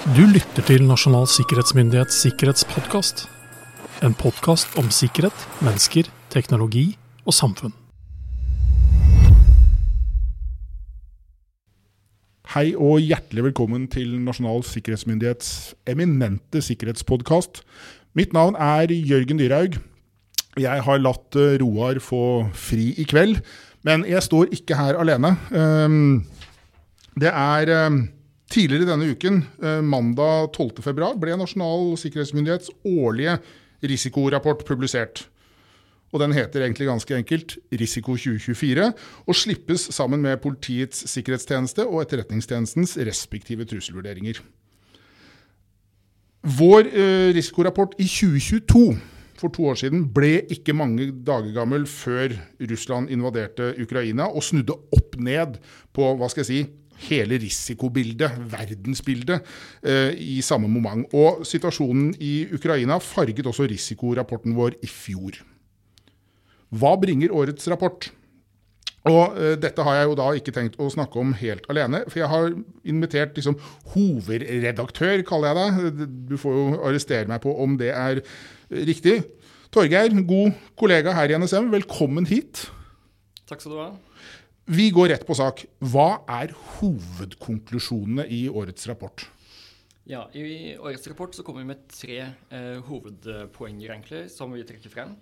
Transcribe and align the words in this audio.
Du 0.00 0.22
lytter 0.24 0.64
til 0.64 0.86
Nasjonal 0.88 1.26
sikkerhetsmyndighets 1.28 2.22
sikkerhetspodkast. 2.24 3.26
En 4.00 4.14
podkast 4.16 4.72
om 4.80 4.86
sikkerhet, 4.88 5.42
mennesker, 5.60 6.06
teknologi 6.32 6.94
og 7.28 7.34
samfunn. 7.36 7.74
Hei 12.54 12.70
og 12.80 13.02
hjertelig 13.04 13.44
velkommen 13.50 13.84
til 13.92 14.14
Nasjonal 14.24 14.64
sikkerhetsmyndighets 14.64 15.74
eminente 15.92 16.62
sikkerhetspodkast. 16.64 17.60
Mitt 18.16 18.32
navn 18.32 18.56
er 18.56 18.88
Jørgen 18.88 19.42
Dyrhaug. 19.42 19.76
Jeg 20.56 20.86
har 20.86 21.02
latt 21.04 21.36
eh, 21.36 21.58
Roar 21.60 22.00
få 22.00 22.22
fri 22.56 22.94
i 22.96 23.04
kveld, 23.04 23.42
men 23.84 24.08
jeg 24.08 24.24
står 24.24 24.48
ikke 24.56 24.80
her 24.80 24.96
alene. 25.04 25.34
Ehm, 25.52 26.24
Det 27.20 27.28
er 27.28 27.68
ehm, 27.68 28.00
tidligere 28.50 28.88
denne 28.88 29.10
uken, 29.14 29.42
eh, 29.62 29.80
mandag 29.82 30.52
12. 30.52 30.82
februar, 30.82 31.16
ble 31.18 31.36
Nasjonal 31.38 31.94
sikkerhetsmyndighets 32.00 32.72
årlige 32.84 33.38
risikorapport 33.82 34.64
publisert. 34.68 35.28
Og 36.10 36.18
den 36.20 36.34
heter 36.34 36.64
egentlig 36.64 36.88
ganske 36.88 37.14
enkelt 37.14 37.54
Risiko 37.70 38.16
2024, 38.18 38.92
og 39.26 39.36
slippes 39.38 39.86
sammen 39.94 40.22
med 40.24 40.40
Politiets 40.42 41.04
sikkerhetstjeneste 41.12 41.86
og 41.86 42.02
Etterretningstjenestens 42.02 42.96
respektive 42.98 43.64
trusselvurderinger. 43.64 44.42
Vår 46.42 46.88
eh, 46.88 47.30
risikorapport 47.36 47.94
i 48.00 48.08
2022, 48.08 48.98
for 49.38 49.54
to 49.54 49.68
år 49.70 49.78
siden, 49.78 50.02
ble 50.12 50.40
ikke 50.50 50.74
mange 50.76 51.12
dager 51.24 51.52
gammel 51.54 51.86
før 51.86 52.34
Russland 52.72 53.12
invaderte 53.12 53.74
Ukraina 53.80 54.26
og 54.26 54.42
snudde 54.42 54.74
opp 54.96 55.16
ned 55.20 55.60
på 55.94 56.10
hva 56.16 56.28
skal 56.32 56.42
jeg 56.42 56.50
si, 56.50 56.60
hele 57.08 57.38
risikobildet, 57.40 58.38
verdensbildet, 58.52 59.46
eh, 59.82 60.12
i 60.16 60.40
samme 60.44 60.68
moment. 60.68 61.08
Og 61.16 61.44
situasjonen 61.46 62.14
i 62.20 62.46
Ukraina 62.52 62.98
farget 62.98 63.46
også 63.46 63.68
risikorapporten 63.70 64.56
vår 64.56 64.76
i 64.82 64.90
fjor. 64.90 65.40
Hva 66.70 66.94
bringer 67.00 67.32
årets 67.34 67.66
rapport? 67.70 68.10
Og 69.08 69.38
eh, 69.40 69.56
Dette 69.56 69.84
har 69.86 69.96
jeg 69.96 70.10
jo 70.10 70.16
da 70.18 70.28
ikke 70.36 70.54
tenkt 70.54 70.76
å 70.80 70.90
snakke 70.92 71.20
om 71.20 71.32
helt 71.40 71.64
alene, 71.72 72.02
for 72.08 72.20
jeg 72.20 72.30
har 72.30 72.50
invitert 72.84 73.38
liksom, 73.38 73.56
hovedredaktør, 73.94 75.24
kaller 75.26 75.54
jeg 75.54 75.60
deg. 75.96 76.10
Du 76.28 76.36
får 76.40 76.58
jo 76.58 76.66
arrestere 76.84 77.30
meg 77.30 77.40
på 77.44 77.54
om 77.64 77.78
det 77.80 77.94
er 77.96 78.20
riktig. 78.70 79.22
Torgeir, 79.72 80.12
god 80.26 80.52
kollega 80.78 81.14
her 81.16 81.32
i 81.32 81.38
NSM, 81.38 81.70
velkommen 81.72 82.28
hit. 82.28 82.66
Takk 83.48 83.62
skal 83.62 83.72
du 83.72 83.80
ha. 83.80 83.90
Vi 84.66 84.90
går 84.94 85.08
rett 85.12 85.26
på 85.26 85.34
sak. 85.34 85.64
Hva 85.80 86.22
er 86.30 86.52
hovedkonklusjonene 86.78 88.26
i 88.30 88.44
årets 88.48 88.86
rapport? 88.90 89.24
Ja, 90.10 90.26
I 90.34 90.76
årets 90.78 91.06
rapport 91.08 91.34
så 91.34 91.44
kommer 91.46 91.62
vi 91.62 91.70
med 91.72 91.82
tre 91.92 92.20
eh, 92.20 92.78
hovedpoenger 92.86 93.92
egentlig, 93.92 94.24
som 94.32 94.52
vi 94.52 94.64
trekker 94.66 94.92
frem. 94.92 95.16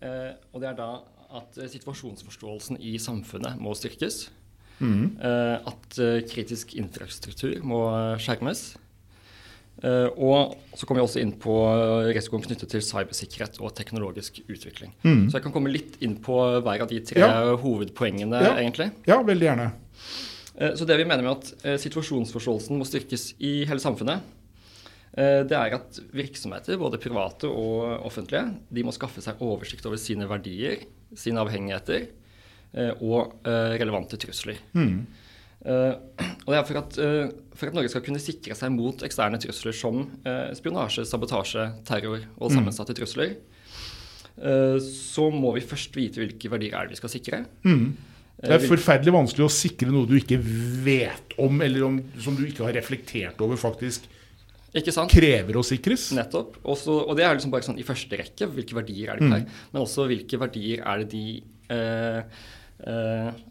Eh, 0.00 0.32
og 0.52 0.62
det 0.62 0.72
er 0.72 0.78
da 0.78 0.90
at 1.32 1.58
eh, 1.60 1.70
situasjonsforståelsen 1.72 2.80
i 2.80 2.96
samfunnet 3.00 3.60
må 3.60 3.74
styrkes. 3.76 4.26
Eh, 4.82 5.56
at 5.68 5.98
eh, 6.02 6.22
kritisk 6.26 6.74
infrastruktur 6.80 7.60
må 7.66 7.84
eh, 7.92 8.16
skjermes. 8.22 8.72
Eh, 9.82 10.08
og 10.20 10.52
så 10.78 10.86
kommer 10.86 11.00
vi 11.00 11.06
også 11.08 11.20
inn 11.22 11.32
på 11.42 11.54
eh, 11.72 12.10
risikoen 12.14 12.42
knyttet 12.44 12.68
til 12.70 12.82
cybersikkerhet 12.86 13.56
og 13.64 13.72
teknologisk 13.74 14.42
utvikling. 14.46 14.92
Så 15.02 15.38
jeg 15.38 15.42
kan 15.46 15.52
komme 15.54 15.72
litt 15.72 15.96
inn 16.04 16.18
på 16.22 16.36
hver 16.62 16.84
av 16.84 16.88
de 16.92 17.00
tre 17.00 17.18
Ja. 17.24 17.56
hovedpoengene, 17.56 18.42
Ja. 18.42 18.52
egentlig. 18.60 18.90
Ja, 19.08 19.22
veldig 19.22 19.48
gjerne. 19.48 19.72
Eh, 20.58 20.74
Så 20.76 20.86
det 20.86 20.96
vi 20.98 21.04
mener 21.04 21.22
med 21.22 21.32
at 21.38 21.80
situasjonsforståelsen 21.80 22.78
må 22.78 22.84
styrkes 22.86 23.34
i 23.40 23.64
hele 23.64 23.80
samfunnet, 23.80 24.20
det 25.14 25.52
er 25.52 25.74
at 25.74 25.98
virksomheter, 26.14 26.78
både 26.78 26.96
private 26.98 27.44
og 27.44 28.00
offentlige, 28.06 28.54
de 28.72 28.82
må 28.82 28.92
skaffe 28.94 29.20
seg 29.20 29.36
oversikt 29.40 29.84
over 29.84 29.96
sine 30.00 30.24
verdier, 30.26 30.86
sine 31.14 31.36
avhengigheter 31.36 32.06
og 33.02 33.34
relevante 33.44 34.16
trusler. 34.16 34.56
Eh, 34.74 34.98
og 35.62 36.48
det 36.50 36.58
er 36.58 36.64
for 36.66 36.80
at, 36.80 36.96
eh, 36.98 37.32
for 37.54 37.70
at 37.70 37.76
Norge 37.76 37.90
skal 37.92 38.02
kunne 38.02 38.22
sikre 38.22 38.56
seg 38.58 38.72
mot 38.74 39.02
eksterne 39.06 39.38
trusler 39.42 39.76
som 39.76 40.00
eh, 40.26 40.48
spionasje, 40.58 41.04
sabotasje, 41.06 41.68
terror 41.86 42.24
og 42.38 42.54
sammensatte 42.54 42.96
trusler, 42.98 43.36
eh, 44.38 44.78
så 44.82 45.28
må 45.30 45.54
vi 45.58 45.66
først 45.66 45.94
vite 45.98 46.22
hvilke 46.22 46.50
verdier 46.50 46.74
er 46.78 46.88
det 46.88 46.96
vi 46.96 47.02
skal 47.02 47.14
sikre. 47.14 47.44
Det 48.42 48.56
er 48.56 48.64
forferdelig 48.66 49.14
vanskelig 49.14 49.46
å 49.46 49.52
sikre 49.54 49.92
noe 49.94 50.08
du 50.08 50.16
ikke 50.18 50.40
vet 50.42 51.36
om, 51.38 51.60
eller 51.62 51.86
om, 51.86 52.00
som 52.18 52.34
du 52.34 52.42
ikke 52.48 52.66
har 52.66 52.74
reflektert 52.74 53.38
over 53.44 53.60
faktisk 53.60 54.08
krever 55.12 55.58
å 55.60 55.62
sikres. 55.66 56.08
Nettopp. 56.16 56.56
Også, 56.64 56.94
og 57.04 57.16
det 57.18 57.26
er 57.26 57.36
liksom 57.36 57.52
bare 57.52 57.66
sånn 57.66 57.78
i 57.78 57.84
første 57.84 58.16
rekke. 58.16 58.48
Hvilke 58.54 58.78
verdier 58.78 59.12
er 59.12 59.20
det 59.20 59.26
vi 59.26 59.34
har? 59.34 59.64
Men 59.74 59.82
også 59.84 60.06
hvilke 60.08 60.40
verdier 60.40 60.80
er 60.80 61.02
det 61.02 61.08
de 61.12 61.24
eh, 61.76 62.38
eh, 62.88 63.42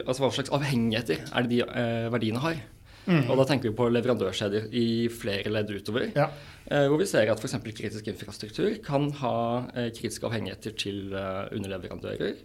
Altså 0.00 0.24
hva 0.24 0.30
slags 0.32 0.52
avhengigheter 0.56 1.20
er 1.28 1.44
det 1.46 1.50
de 1.52 1.60
eh, 1.66 2.06
verdiene 2.12 2.40
har? 2.42 2.60
Og 3.02 3.34
da 3.34 3.44
tenker 3.48 3.70
vi 3.70 3.74
på 3.74 3.88
leverandørkjeder 3.90 4.68
i 4.78 5.08
flere 5.10 5.50
ledd 5.50 5.72
utover. 5.74 6.12
Ja. 6.14 6.28
Eh, 6.70 6.86
hvor 6.86 7.00
vi 7.00 7.08
ser 7.10 7.30
at 7.32 7.40
f.eks. 7.42 7.56
kritisk 7.66 8.06
infrastruktur 8.12 8.76
kan 8.84 9.08
ha 9.18 9.36
eh, 9.74 9.88
kritiske 9.90 10.28
avhengigheter 10.28 10.76
til 10.78 11.10
eh, 11.18 11.48
underleverandører. 11.56 12.36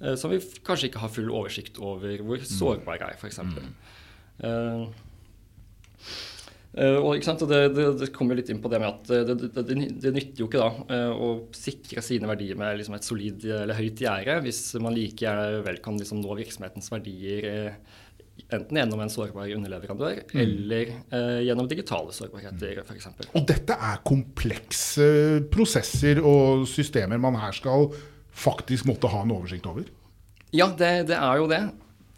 eh, 0.00 0.14
som 0.16 0.32
vi 0.32 0.40
kanskje 0.64 0.88
ikke 0.88 1.02
har 1.04 1.12
full 1.12 1.28
oversikt 1.30 1.78
over 1.78 2.24
hvor 2.24 2.40
sårbare 2.48 3.12
er, 3.12 3.20
f.eks. 3.20 3.38
Uh, 3.38 3.68
Uh, 4.38 4.86
og, 6.78 7.12
ikke 7.16 7.26
sant? 7.26 7.44
det, 7.50 7.60
det, 7.74 7.86
det 8.00 8.10
kommer 8.14 8.38
litt 8.38 8.50
inn 8.52 8.60
på 8.62 8.70
det 8.72 8.78
med 8.82 8.88
at 8.88 9.28
det, 9.28 9.36
det, 9.40 9.64
det, 9.66 10.12
nytter 10.14 10.42
jo 10.42 10.48
ikke 10.48 10.62
da 10.62 10.70
uh, 10.92 11.12
å 11.14 11.30
sikre 11.56 12.04
sine 12.04 12.30
verdier 12.30 12.58
med 12.60 12.78
liksom 12.78 12.96
et 12.98 13.06
solid 13.06 13.46
eller 13.62 13.78
høyt 13.78 14.02
gjerde 14.04 14.40
hvis 14.44 14.62
man 14.82 14.94
like 14.96 15.24
gjerne 15.24 15.64
vel 15.66 15.80
kan 15.84 15.98
liksom 15.98 16.22
nå 16.22 16.36
virksomhetens 16.38 16.92
verdier 16.94 17.72
enten 18.54 18.78
gjennom 18.78 19.02
en 19.02 19.10
sårbar 19.12 19.50
underleverandør 19.52 20.20
eller 20.38 20.92
eh, 20.94 21.40
gjennom 21.48 21.68
digitale 21.70 22.14
sårbarheter 22.14 22.82
f.eks. 22.84 23.10
Og 23.32 23.44
dette 23.48 23.74
er 23.74 24.00
komplekse 24.06 25.08
prosesser 25.52 26.22
og 26.22 26.64
systemer 26.70 27.20
man 27.22 27.38
her 27.42 27.56
skal 27.56 27.90
faktisk 28.38 28.86
måtte 28.88 29.10
ha 29.10 29.24
en 29.24 29.34
oversikt 29.34 29.66
over. 29.68 29.88
Ja, 30.54 30.70
det, 30.70 31.08
det 31.10 31.18
er 31.18 31.42
jo 31.42 31.48
det. 31.50 31.62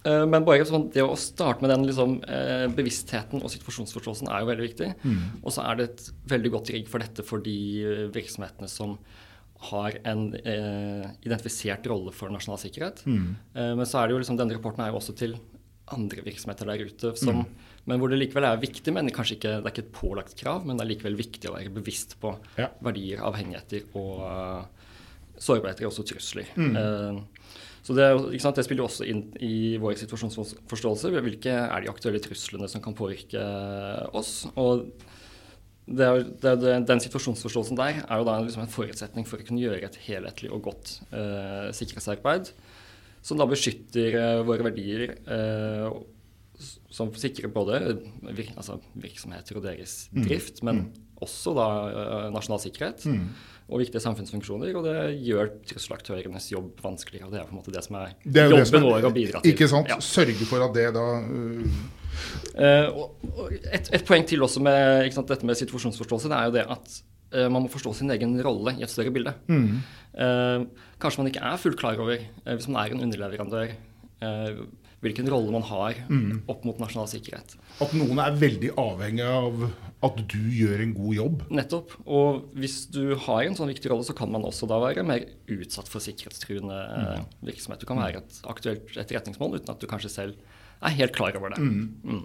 Eh, 0.04 0.24
Men 0.26 0.44
bare 0.46 0.64
sånn, 0.64 0.88
det 0.94 1.02
å 1.04 1.16
starte 1.18 1.60
med 1.60 1.70
den 1.70 1.84
liksom, 1.88 2.18
eh, 2.24 2.66
bevisstheten 2.72 3.42
og 3.42 3.50
situasjonsforståelsen 3.52 4.30
er 4.32 4.40
jo 4.40 4.46
veldig 4.50 4.68
viktig. 4.68 4.90
Og 5.44 5.52
så 5.52 5.64
er 5.70 5.76
det 5.76 5.88
et 5.90 6.10
veldig 6.32 6.50
godt 6.54 6.70
rigg 6.72 6.88
for 6.88 6.98
dette 7.04 7.22
for 7.26 7.38
de 7.44 7.56
eh, 7.84 8.06
virksomhetene 8.14 8.68
som 8.68 8.98
har 9.70 9.92
en 10.08 10.34
eh, 10.40 11.04
identifisert 11.26 11.84
rolle 11.92 12.12
for 12.16 12.32
nasjonal 12.32 12.56
sikkerhet. 12.62 13.02
Eh, 13.06 13.74
men 13.76 13.84
så 13.84 14.00
er 14.00 14.08
det 14.08 14.14
jo 14.16 14.20
liksom, 14.22 14.38
denne 14.40 14.56
rapporten 14.56 14.80
er 14.86 14.88
jo 14.94 14.96
også 15.02 15.14
til 15.20 15.36
andre 15.92 16.22
virksomheter 16.22 16.64
der 16.70 16.84
ute, 16.86 17.10
som, 17.18 17.42
men 17.84 17.98
hvor 17.98 18.08
det 18.08 18.20
likevel 18.20 18.44
er 18.46 18.60
viktig, 18.62 18.92
men 18.94 19.10
kanskje 19.10 19.36
ikke, 19.36 19.56
det 19.58 19.66
er 19.66 19.72
ikke 19.74 19.82
et 19.88 19.92
pålagt 19.96 20.36
krav, 20.38 20.64
men 20.64 20.78
det 20.78 20.84
er 20.84 20.90
likevel 20.94 21.16
viktig 21.18 21.50
å 21.50 21.56
være 21.56 21.72
bevisst 21.74 22.14
på 22.22 22.30
Ja. 22.56 22.68
verdier, 22.80 23.18
avhengigheter 23.26 23.82
og 23.98 24.20
uh, 24.22 24.62
sårbarheter 25.36 25.88
og 25.88 25.90
også 25.90 26.04
trusler. 26.12 26.46
Eh, 26.56 27.18
så 27.86 27.96
det, 27.96 28.08
det 28.36 28.64
spiller 28.66 28.82
jo 28.82 28.88
også 28.90 29.06
inn 29.08 29.22
i 29.40 29.78
vår 29.80 29.96
situasjonsforståelse. 30.02 31.12
Hvilke 31.24 31.54
er 31.62 31.84
de 31.84 31.90
aktuelle 31.92 32.20
truslene 32.22 32.68
som 32.68 32.82
kan 32.84 32.96
påvirke 32.96 33.40
oss? 34.16 34.44
Og 34.60 34.84
det 35.90 36.06
er, 36.06 36.22
det 36.42 36.52
er, 36.52 36.84
den 36.86 37.02
situasjonsforståelsen 37.02 37.78
der 37.78 38.02
er 38.04 38.20
jo 38.20 38.28
da 38.28 38.36
liksom 38.44 38.62
en 38.62 38.70
forutsetning 38.70 39.26
for 39.26 39.40
å 39.40 39.46
kunne 39.46 39.62
gjøre 39.62 39.88
et 39.88 39.98
helhetlig 40.04 40.52
og 40.54 40.68
godt 40.68 40.92
eh, 41.08 41.70
sikkerhetsarbeid, 41.74 42.52
som 43.26 43.40
da 43.40 43.48
beskytter 43.50 44.18
eh, 44.20 44.42
våre 44.46 44.68
verdier, 44.68 45.16
eh, 45.24 45.88
som 46.92 47.10
sikrer 47.16 47.50
både 47.52 47.80
vir, 48.28 48.52
altså 48.54 48.76
virksomheter 49.00 49.58
og 49.58 49.64
deres 49.66 50.04
drift, 50.12 50.60
men 50.66 50.90
også 51.24 51.56
da 51.56 51.68
eh, 51.88 52.28
nasjonal 52.36 52.62
sikkerhet 52.62 53.08
og 53.70 53.80
viktige 53.82 54.02
samfunnsfunksjoner. 54.02 54.74
Og 54.78 54.86
det 54.86 54.96
gjør 55.26 55.52
trusselaktørenes 55.70 56.50
jobb 56.52 56.82
vanskeligere. 56.84 57.28
og 57.28 57.34
Det 57.34 57.40
er 57.40 57.48
på 57.48 57.54
en 57.54 57.60
måte 57.60 57.74
det 57.74 57.84
som 57.86 58.00
er, 58.00 58.16
Det 58.24 58.42
er 58.42 58.54
jobben 58.54 58.86
vår 58.88 59.08
å 59.08 59.14
bidra 59.14 59.42
til. 59.42 59.54
Ikke 59.54 59.70
sant? 59.70 59.90
Ja. 59.90 60.00
Sørge 60.04 60.48
for 60.48 60.66
at 60.66 60.76
det 60.76 60.90
da 60.96 61.06
uh... 61.22 61.80
Eh, 62.58 62.88
og, 62.90 63.22
og 63.38 63.52
et, 63.54 63.86
et 63.94 64.02
poeng 64.04 64.26
til 64.26 64.42
også 64.42 64.60
med 64.64 65.06
ikke 65.06 65.16
sant, 65.20 65.30
dette 65.30 65.46
med 65.46 65.56
situasjonsforståelse, 65.56 66.28
det 66.28 66.36
er 66.36 66.48
jo 66.48 66.54
det 66.56 66.64
at 66.74 66.96
eh, 67.38 67.46
man 67.46 67.64
må 67.64 67.70
forstå 67.72 67.94
sin 68.00 68.10
egen 68.12 68.34
rolle 68.44 68.74
i 68.76 68.84
et 68.84 68.92
større 68.92 69.14
bilde. 69.14 69.32
Eh, 69.46 70.66
kanskje 71.00 71.22
man 71.22 71.30
ikke 71.30 71.44
er 71.46 71.62
fullt 71.62 71.78
klar 71.80 72.02
over, 72.02 72.26
hvis 72.50 72.68
man 72.68 72.82
er 72.82 72.96
en 72.96 73.06
underleverandør, 73.06 73.76
hvilken 75.00 75.28
rolle 75.32 75.52
man 75.54 75.64
har 75.64 75.96
opp 76.50 76.66
mot 76.68 76.80
nasjonal 76.80 77.08
sikkerhet. 77.08 77.54
At 77.80 77.94
noen 77.96 78.20
er 78.20 78.36
veldig 78.36 78.74
avhengig 78.80 79.24
av 79.24 79.64
at 80.04 80.20
du 80.32 80.40
gjør 80.52 80.82
en 80.84 80.92
god 80.96 81.16
jobb. 81.16 81.42
Nettopp. 81.52 81.94
Og 82.08 82.52
hvis 82.56 82.82
du 82.92 83.14
har 83.26 83.44
en 83.44 83.56
sånn 83.56 83.72
viktig 83.72 83.90
rolle, 83.92 84.06
så 84.08 84.16
kan 84.16 84.30
man 84.32 84.44
også 84.48 84.68
da 84.68 84.78
være 84.80 85.04
mer 85.08 85.26
utsatt 85.52 85.90
for 85.92 86.04
sikkerhetstruende 86.04 86.78
mm. 86.88 87.26
virksomhet. 87.48 87.82
Du 87.82 87.88
kan 87.88 88.00
være 88.00 88.22
et 88.22 88.40
aktuelt 88.48 88.96
etterretningsmål 88.96 89.58
uten 89.58 89.74
at 89.74 89.82
du 89.82 89.88
kanskje 89.90 90.12
selv 90.12 90.56
er 90.80 90.96
helt 90.96 91.16
klar 91.16 91.36
over 91.36 91.52
det. 91.52 91.60
Mm. 91.60 92.22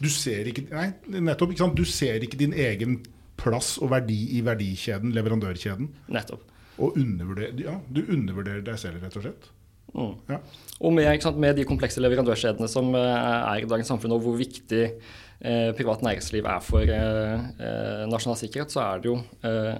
Du 0.00 0.08
ser 0.12 0.48
ikke, 0.48 0.66
nei, 0.72 0.90
nettopp, 1.20 1.54
ikke? 1.54 1.70
Du 1.76 1.86
ser 1.88 2.24
ikke 2.24 2.40
din 2.40 2.56
egen 2.56 3.00
plass 3.40 3.78
og 3.80 3.92
verdi 3.92 4.18
i 4.36 4.42
verdikjeden, 4.44 5.14
leverandørkjeden. 5.16 5.88
Nettopp. 6.12 6.44
Og 6.80 6.96
undervurder, 7.00 7.56
ja, 7.60 7.76
du 7.92 8.02
undervurderer 8.06 8.64
deg 8.64 8.76
selv, 8.80 9.00
rett 9.04 9.16
og 9.20 9.24
slett. 9.24 9.48
Mm. 9.94 10.12
Ja. 10.30 10.38
Og 10.80 10.94
med, 10.96 11.08
sant, 11.22 11.40
med 11.40 11.58
de 11.58 11.66
komplekse 11.68 12.00
leverandørkjedene 12.02 12.68
som 12.70 12.94
eh, 12.96 13.16
er 13.40 13.64
i 13.64 13.68
dagens 13.68 13.90
samfunn, 13.92 14.14
og 14.16 14.24
hvor 14.24 14.38
viktig 14.38 14.84
eh, 14.86 15.70
privat 15.76 16.04
næringsliv 16.06 16.46
er 16.48 16.64
for 16.64 16.86
eh, 16.86 17.50
eh, 17.60 18.06
nasjonal 18.10 18.38
sikkerhet, 18.40 18.72
så 18.72 18.84
er 18.86 19.02
det 19.02 19.10
jo 19.10 19.18
eh, 19.44 19.76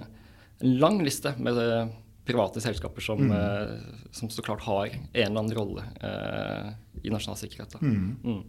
en 0.61 0.77
lang 0.83 1.01
liste 1.05 1.33
med 1.41 1.57
eh, 1.57 1.89
private 2.27 2.61
selskaper 2.61 3.03
som, 3.03 3.31
eh, 3.33 3.73
som 4.13 4.29
så 4.29 4.45
klart 4.45 4.63
har 4.67 4.93
en 4.93 5.01
eller 5.15 5.41
annen 5.41 5.57
rolle 5.57 5.87
eh, 6.05 6.71
i 7.01 7.13
nasjonal 7.13 7.39
sikkerhet. 7.39 7.73
Da. 7.73 7.81
Mm. 7.81 8.43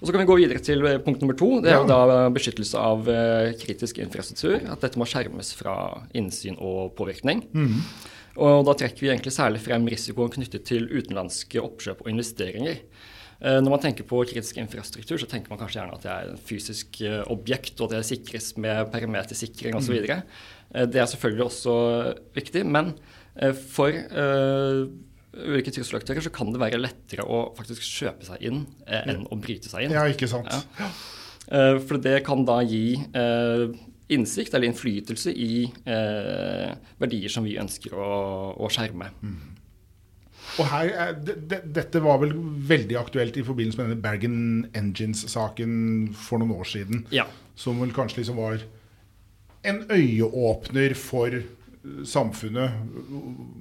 Og 0.00 0.06
Så 0.06 0.12
kan 0.12 0.20
vi 0.20 0.28
gå 0.28 0.36
videre 0.36 0.62
til 0.62 0.82
punkt 1.04 1.22
nummer 1.22 1.36
to. 1.38 1.48
Det 1.64 1.70
er 1.72 1.78
jo 1.80 1.88
da 1.88 2.28
beskyttelse 2.34 2.76
av 2.76 3.06
kritisk 3.60 4.00
infrastruktur. 4.02 4.58
At 4.74 4.82
dette 4.82 4.98
må 5.00 5.06
skjermes 5.08 5.54
fra 5.56 5.76
innsyn 6.18 6.58
og 6.58 6.92
påvirkning. 6.98 7.46
Og 8.36 8.64
da 8.66 8.74
trekker 8.74 9.04
vi 9.04 9.10
egentlig 9.12 9.32
særlig 9.34 9.60
frem 9.62 9.84
risikoen 9.90 10.32
knyttet 10.34 10.64
til 10.66 10.88
utenlandske 10.90 11.60
oppkjøp 11.62 12.00
og 12.02 12.10
investeringer. 12.10 12.80
Eh, 13.40 13.60
Når 13.60 13.70
man 13.70 13.82
tenker 13.84 14.06
på 14.08 14.22
kritisk 14.26 14.58
infrastruktur, 14.62 15.18
så 15.20 15.28
tenker 15.30 15.52
man 15.52 15.60
kanskje 15.60 15.80
gjerne 15.80 15.94
at 15.98 16.02
det 16.06 16.12
er 16.14 16.32
et 16.34 16.44
fysisk 16.48 17.00
eh, 17.06 17.22
objekt, 17.30 17.78
og 17.80 17.88
at 17.92 17.98
det 18.00 18.08
sikres 18.10 18.52
med 18.58 18.90
perimetersikring 18.94 19.76
osv. 19.78 20.00
Mm. 20.02 20.22
Det 20.90 20.98
er 21.02 21.10
selvfølgelig 21.10 21.46
også 21.46 21.74
viktig, 22.34 22.64
men 22.66 22.94
eh, 23.38 23.52
for 23.54 23.94
eh, 23.94 24.84
ulike 25.34 25.70
trusselaktører 25.74 26.22
så 26.24 26.30
kan 26.34 26.50
det 26.54 26.62
være 26.62 26.78
lettere 26.82 27.26
å 27.26 27.44
faktisk 27.58 27.82
kjøpe 27.86 28.26
seg 28.26 28.42
inn 28.50 28.64
eh, 28.86 29.02
enn 29.14 29.26
å 29.30 29.38
bryte 29.38 29.70
seg 29.70 29.86
inn. 29.86 29.94
Ja, 29.94 30.06
ikke 30.10 30.30
sant. 30.30 30.50
Ja. 30.50 30.90
Eh, 31.54 31.78
For 31.86 32.00
det 32.02 32.20
kan 32.26 32.46
da 32.48 32.60
gi 32.66 32.96
eh, 32.98 33.66
innsikt 34.12 34.52
eller 34.54 34.68
innflytelse 34.68 35.32
i 35.32 35.64
eh, 35.88 36.74
verdier 37.00 37.32
som 37.32 37.44
vi 37.46 37.56
ønsker 37.60 37.94
å, 37.96 38.08
å 38.60 38.68
skjerme. 38.72 39.08
Og 40.60 40.66
her, 40.70 40.90
er- 40.92 41.16
de, 41.24 41.34
det- 41.50 41.62
Dette 41.74 42.02
var 42.04 42.18
vel 42.22 42.34
veldig 42.68 42.98
aktuelt 43.00 43.36
i 43.40 43.42
forbindelse 43.46 43.80
med 43.80 43.88
denne 43.90 44.02
Bergen 44.04 44.36
Engines-saken 44.76 46.12
for 46.14 46.38
noen 46.42 46.52
år 46.60 46.68
siden. 46.68 47.06
Ja. 47.10 47.24
Som 47.56 47.80
vel 47.80 47.94
kanskje 47.96 48.20
liksom 48.22 48.36
var 48.38 48.60
en 49.64 49.80
øyeåpner 49.88 50.92
for 51.00 51.32
eh, 51.32 51.48
samfunnet. 52.04 52.76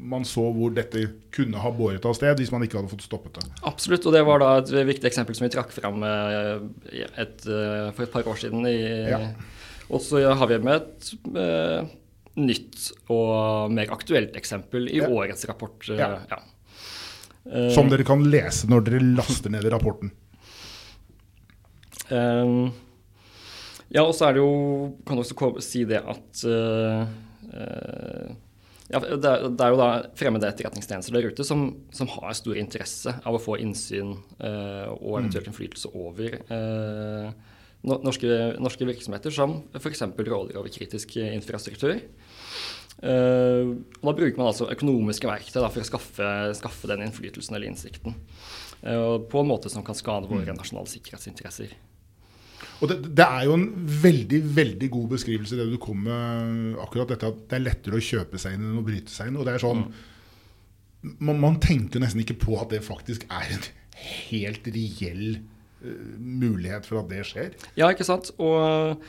Man 0.04 0.28
så 0.28 0.44
hvor 0.54 0.76
dette 0.76 1.06
kunne 1.34 1.58
ha 1.64 1.72
båret 1.72 2.04
av 2.06 2.14
sted 2.20 2.38
hvis 2.44 2.52
man 2.52 2.64
ikke 2.68 2.82
hadde 2.82 2.92
fått 2.92 3.08
stoppet 3.08 3.40
det. 3.40 3.48
Absolutt, 3.64 4.06
og 4.12 4.14
det 4.18 4.26
var 4.28 4.44
da 4.44 4.52
et 4.60 4.76
viktig 4.92 5.08
eksempel 5.10 5.36
som 5.40 5.48
vi 5.48 5.54
trakk 5.56 5.72
fram 5.76 6.04
et, 6.04 7.10
et, 7.16 7.48
eh, 7.48 7.90
for 7.96 8.04
et 8.06 8.14
par 8.14 8.28
år 8.28 8.44
siden. 8.44 8.68
I, 8.68 8.78
Ja. 9.16 9.24
Og 9.92 10.02
så 10.02 10.22
har 10.36 10.48
vi 10.48 10.58
med 10.64 10.82
et 10.82 11.12
eh, 11.36 11.92
nytt 12.40 12.92
og 13.14 13.72
mer 13.76 13.92
aktuelt 13.94 14.36
eksempel 14.40 14.88
i 14.90 15.02
Ja. 15.02 15.10
årets 15.10 15.46
rapport. 15.50 15.90
eh, 15.90 15.98
Ja. 16.00 16.20
ja. 16.30 16.40
Eh, 17.52 17.70
Som 17.76 17.90
dere 17.90 18.04
kan 18.08 18.24
lese 18.32 18.68
når 18.72 18.84
dere 18.88 19.02
laster 19.18 19.50
ned 19.52 19.66
i 19.66 19.70
rapporten. 19.70 20.12
Ehm, 22.10 22.72
ja, 23.94 24.04
og 24.04 24.14
så 24.16 24.28
er 24.30 24.34
det 24.36 24.42
jo 24.44 24.96
Kan 25.08 25.18
du 25.18 25.24
også 25.24 25.62
si 25.64 25.84
det 25.88 26.02
at 26.04 26.44
eh, 26.44 27.06
eh, 27.54 28.34
ja, 28.92 29.00
det, 29.00 29.26
er, 29.26 29.48
det 29.50 29.64
er 29.64 29.72
jo 29.74 29.78
da 29.80 29.88
fremmede 30.20 30.50
etterretningstjenester 30.52 31.16
der 31.16 31.30
ute 31.32 31.46
som, 31.48 31.64
som 31.96 32.10
har 32.12 32.34
stor 32.38 32.58
interesse 32.60 33.14
av 33.26 33.34
å 33.38 33.42
få 33.42 33.56
innsyn 33.64 34.12
eh, 34.44 34.90
og 34.92 35.20
eventuelt 35.22 35.48
innflytelse 35.50 35.90
over 35.96 36.36
eh, 36.44 37.32
no- 37.32 37.34
norske, 37.84 38.38
norske 38.64 38.88
virksomheter, 38.88 39.34
som 39.34 39.62
f.eks. 39.76 40.06
råder 40.16 40.60
over 40.60 40.72
kritisk 40.72 41.18
infrastruktur. 41.20 41.98
Eh, 43.04 43.72
og 44.00 44.06
da 44.06 44.14
bruker 44.16 44.40
man 44.40 44.52
altså 44.52 44.70
økonomiske 44.72 45.28
verktøy 45.28 45.58
da, 45.60 45.72
for 45.72 45.84
å 45.84 45.88
skaffe, 45.88 46.28
skaffe 46.56 46.92
den 46.92 47.04
innflytelsen 47.08 47.58
eller 47.58 47.72
innsikten. 47.72 48.16
eh, 48.84 49.18
på 49.32 49.42
en 49.42 49.50
måte 49.50 49.72
som 49.72 49.84
kan 49.84 49.96
skade 49.96 50.30
våre 50.30 50.56
nasjonale 50.56 50.92
sikkerhetsinteresser. 50.92 51.74
Og 52.84 52.90
det, 52.90 52.98
det 53.16 53.26
er 53.26 53.46
jo 53.48 53.56
en 53.56 53.68
veldig 54.04 54.40
veldig 54.56 54.90
god 54.92 55.14
beskrivelse 55.16 55.60
det 55.60 55.70
du 55.72 55.78
kom 55.80 56.04
med 56.04 56.80
akkurat 56.84 57.14
dette 57.14 57.30
at 57.30 57.46
det 57.48 57.60
er 57.60 57.68
lettere 57.68 58.00
å 58.00 58.04
kjøpe 58.04 58.40
seg 58.42 58.58
inn 58.58 58.66
enn 58.70 58.82
å 58.82 58.86
bryte 58.86 59.12
seg 59.12 59.30
inn. 59.30 59.40
Og 59.40 59.48
det 59.48 59.56
er 59.56 59.64
sånn 59.64 59.86
man, 61.20 61.40
man 61.40 61.60
tenker 61.64 62.00
nesten 62.00 62.24
ikke 62.24 62.40
på 62.40 62.58
at 62.60 62.72
det 62.72 62.84
faktisk 62.84 63.26
er 63.32 63.56
en 63.56 63.66
helt 64.28 64.68
reell 64.72 65.42
mulighet 66.20 66.86
for 66.88 67.02
at 67.04 67.10
det 67.12 67.24
skjer. 67.28 67.54
Ja, 67.80 67.90
ikke 67.94 68.06
sant? 68.08 68.32
Og, 68.40 69.04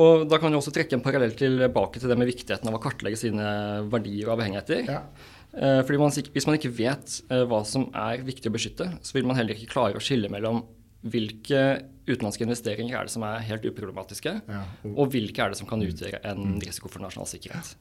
og 0.00 0.24
da 0.30 0.38
kan 0.38 0.52
du 0.52 0.58
også 0.60 0.72
trekke 0.74 0.96
en 0.98 1.04
parallell 1.04 1.34
tilbake 1.38 2.00
til 2.00 2.08
det 2.12 2.18
med 2.20 2.30
viktigheten 2.30 2.68
av 2.70 2.78
å 2.78 2.82
kartlegge 2.82 3.18
sine 3.20 3.46
verdier 3.90 4.28
og 4.30 4.36
avhengigheter. 4.38 4.84
Ja. 4.88 5.02
Eh, 5.50 5.80
fordi 5.82 5.98
man, 5.98 6.12
Hvis 6.34 6.46
man 6.46 6.54
ikke 6.60 6.70
vet 6.78 7.16
eh, 7.30 7.42
hva 7.50 7.64
som 7.66 7.88
er 7.98 8.22
viktig 8.22 8.50
å 8.50 8.54
beskytte, 8.54 8.86
så 9.02 9.16
vil 9.18 9.26
man 9.26 9.36
heller 9.40 9.56
ikke 9.58 9.72
klare 9.72 9.98
å 9.98 10.04
skille 10.04 10.30
mellom 10.30 10.62
hvilke 11.00 11.60
utenlandske 12.10 12.44
investeringer 12.44 12.92
er 12.98 13.06
det 13.08 13.12
som 13.14 13.22
er 13.24 13.40
helt 13.48 13.64
uproblematiske, 13.64 14.34
Ja, 14.50 14.64
og- 14.84 14.98
og 14.98 15.10
hvilke 15.14 15.38
er 15.42 15.48
det 15.50 15.56
som 15.58 15.66
kan 15.66 15.80
utgjøre 15.80 16.20
en 16.28 16.58
risiko 16.60 16.88
for 16.92 17.00
nasjonal 17.00 17.26
sikkerhet. 17.26 17.74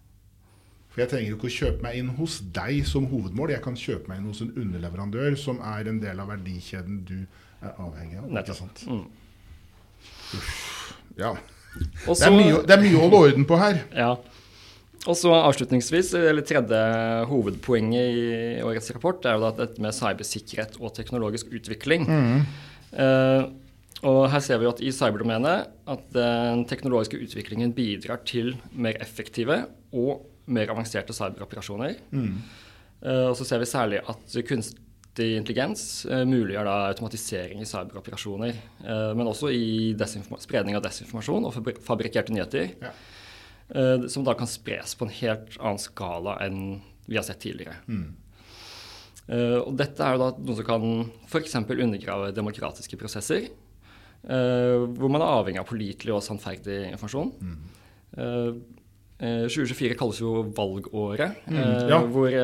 For 0.90 1.02
jeg 1.04 1.10
trenger 1.12 1.36
ikke 1.36 1.50
å 1.50 1.58
kjøpe 1.60 1.82
meg 1.84 1.98
inn 2.00 2.08
hos 2.18 2.40
deg 2.40 2.86
som 2.88 3.06
hovedmål. 3.08 3.50
Jeg 3.54 3.62
kan 3.62 3.76
kjøpe 3.76 4.08
meg 4.10 4.18
inn 4.20 4.28
hos 4.32 4.42
en 4.42 4.54
underleverandør 4.58 5.38
som 5.38 5.60
er 5.62 5.88
en 5.92 6.00
del 6.00 6.20
av 6.20 6.30
verdikjeden 6.32 7.04
du 7.06 7.28
er 7.62 7.80
avhengig 7.86 8.20
av. 8.22 8.28
Ikke 8.42 8.58
sant? 8.58 8.84
Mm. 8.88 9.06
Ja. 11.20 11.34
Også, 12.08 12.24
Det 12.24 12.28
er, 12.30 12.36
mye, 12.36 12.60
det 12.66 12.76
er 12.76 12.84
mye 12.84 12.98
å 12.98 13.06
holde 13.06 13.24
orden 13.30 13.48
på 13.50 13.58
her. 13.60 13.82
Ja. 13.96 14.12
Og 15.08 15.16
så 15.16 15.32
avslutningsvis, 15.32 16.12
eller 16.20 16.44
tredje 16.44 16.80
hovedpoenget 17.30 18.18
i 18.20 18.26
årets 18.66 18.92
rapport, 18.96 19.24
er 19.26 19.38
jo 19.38 19.46
da 19.46 19.52
dette 19.62 19.82
med 19.84 19.96
cybersikkerhet 19.96 20.76
og 20.82 20.92
teknologisk 20.98 21.54
utvikling. 21.56 22.08
Eh, 22.92 23.44
og 24.00 24.20
her 24.32 24.44
ser 24.44 24.60
vi 24.60 24.68
jo 24.68 24.74
at 24.74 24.82
i 24.84 24.92
cyberdomenet 24.96 25.72
at 25.92 26.04
den 26.16 26.66
teknologiske 26.68 27.20
utviklingen 27.20 27.74
bidrar 27.76 28.22
til 28.28 28.54
mer 28.72 29.00
effektive 29.04 29.62
og 29.96 30.26
mer 30.52 30.72
avanserte 30.74 31.16
cyberoperasjoner. 31.16 31.96
Eh, 32.12 33.26
og 33.30 33.36
så 33.40 33.48
ser 33.48 33.64
vi 33.64 33.72
særlig 33.72 34.04
at 34.04 34.24
kunstig 35.10 35.38
intelligens 35.38 36.06
eh, 36.06 36.26
muliggjør 36.26 36.66
da 36.66 36.90
automatisering 36.90 37.62
i 37.62 37.66
cyberoperasjoner, 37.68 38.54
eh, 38.84 39.14
men 39.16 39.28
også 39.28 39.50
i 39.52 39.96
spredning 40.40 40.76
av 40.76 40.84
desinformasjon 40.84 41.46
og 41.46 41.54
fabri- 41.54 41.80
fabrikkerte 41.82 42.32
nyheter. 42.32 42.76
Ja. 42.82 42.92
Eh, 43.70 44.08
som 44.08 44.24
da 44.24 44.34
kan 44.34 44.48
spres 44.48 44.96
på 44.96 45.06
en 45.06 45.14
helt 45.14 45.58
annen 45.60 45.80
skala 45.80 46.38
enn 46.42 46.82
vi 47.08 47.18
har 47.18 47.24
sett 47.24 47.40
tidligere. 47.42 47.76
Eh, 49.28 49.60
og 49.60 49.76
dette 49.78 50.02
er 50.02 50.16
jo 50.16 50.24
da 50.24 50.32
noe 50.38 50.56
som 50.56 50.66
kan 50.66 51.12
f.eks. 51.28 51.56
undergrave 51.56 52.34
demokratiske 52.34 52.98
prosesser, 52.98 53.50
hvor 54.22 55.08
man 55.08 55.22
er 55.22 55.32
avhengig 55.32 55.62
av 55.62 55.68
pålitelig 55.70 56.12
og 56.12 56.22
sannferdig 56.22 56.90
informasjon. 56.92 57.30
Mm. 57.40 57.60
eh, 58.20 59.46
2024 59.48 59.96
kalles 59.96 60.20
jo 60.20 60.44
valgåret, 60.56 61.40
mm. 61.48 61.88
ja. 61.88 62.02
hvor 62.04 62.36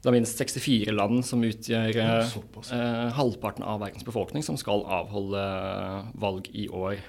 det 0.00 0.08
er 0.08 0.16
minst 0.16 0.38
64 0.40 0.92
land 0.96 1.24
som 1.28 1.42
utgjør 1.44 1.92
Ja, 1.92 2.20
eh, 2.24 2.36
eh, 2.72 3.08
halvparten 3.18 3.66
av 3.68 3.82
verdens 3.82 4.06
befolkning, 4.06 4.44
som 4.46 4.56
skal 4.56 4.86
avholde 4.88 5.42
valg 6.20 6.48
i 6.56 6.68
år. 6.72 7.02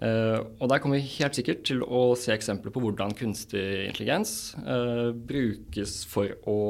Eh, 0.00 0.38
og 0.60 0.68
Der 0.70 0.78
kommer 0.78 1.00
vi 1.00 1.16
helt 1.18 1.36
sikkert 1.36 1.64
til 1.66 1.82
å 1.82 2.14
se 2.16 2.32
eksempler 2.32 2.72
på 2.72 2.80
hvordan 2.84 3.16
kunstig 3.18 3.64
intelligens 3.88 4.54
eh, 4.62 5.10
brukes 5.12 6.04
for 6.08 6.32
å 6.48 6.60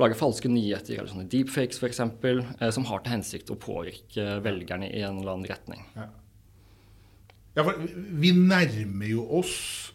lage 0.00 0.16
falske 0.16 0.48
nyheter, 0.48 0.96
eller 0.96 1.10
sånne 1.12 1.28
deepfakes 1.28 1.76
f.eks., 1.76 2.00
uh, 2.00 2.70
som 2.72 2.86
har 2.88 3.02
til 3.04 3.12
hensikt 3.12 3.50
å 3.52 3.58
påvirke 3.60 4.38
velgerne 4.40 4.88
i 4.88 5.02
en 5.04 5.20
eller 5.20 5.34
annen 5.34 5.50
retning. 5.50 5.82
Ja, 7.52 7.60
for 7.60 7.76
vi 7.84 8.32
nærmer 8.32 9.10
jo 9.10 9.26
oss 9.42 9.91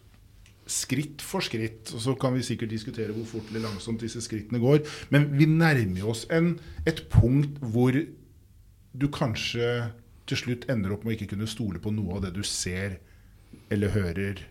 skritt 0.71 1.24
for 1.24 1.43
skritt, 1.45 1.93
og 1.95 2.03
så 2.03 2.15
kan 2.19 2.36
vi 2.36 2.45
sikkert 2.45 2.74
diskutere 2.74 3.15
hvor 3.15 3.27
fort 3.29 3.50
eller 3.51 3.65
langsomt 3.67 4.03
disse 4.03 4.21
skrittene 4.24 4.62
går, 4.62 4.83
men 5.13 5.29
vi 5.38 5.47
nærmer 5.50 6.09
oss 6.12 6.25
en, 6.33 6.55
et 6.88 7.05
punkt 7.13 7.59
hvor 7.62 7.95
du 8.97 9.07
kanskje 9.13 9.89
til 10.27 10.41
slutt 10.41 10.67
ender 10.71 10.93
opp 10.93 11.05
med 11.05 11.13
å 11.13 11.17
ikke 11.17 11.31
kunne 11.36 11.50
stole 11.50 11.79
på 11.83 11.93
noe 11.95 12.17
av 12.17 12.25
det 12.27 12.33
du 12.36 12.43
ser 12.47 13.00
eller 13.71 13.93
hører 13.95 14.43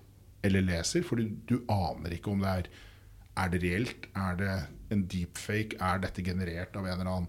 eller 0.46 0.64
leser, 0.64 1.02
for 1.04 1.18
du, 1.18 1.32
du 1.48 1.58
aner 1.72 2.16
ikke 2.16 2.32
om 2.32 2.44
det 2.44 2.52
er 2.52 2.68
Er 3.36 3.50
det 3.52 3.58
reelt? 3.60 4.06
Er 4.16 4.36
det 4.36 4.52
en 4.90 5.02
deepfake? 5.12 5.76
Er 5.76 5.98
dette 6.00 6.22
generert 6.24 6.76
av 6.76 6.86
en 6.86 7.00
eller 7.00 7.10
annen 7.10 7.28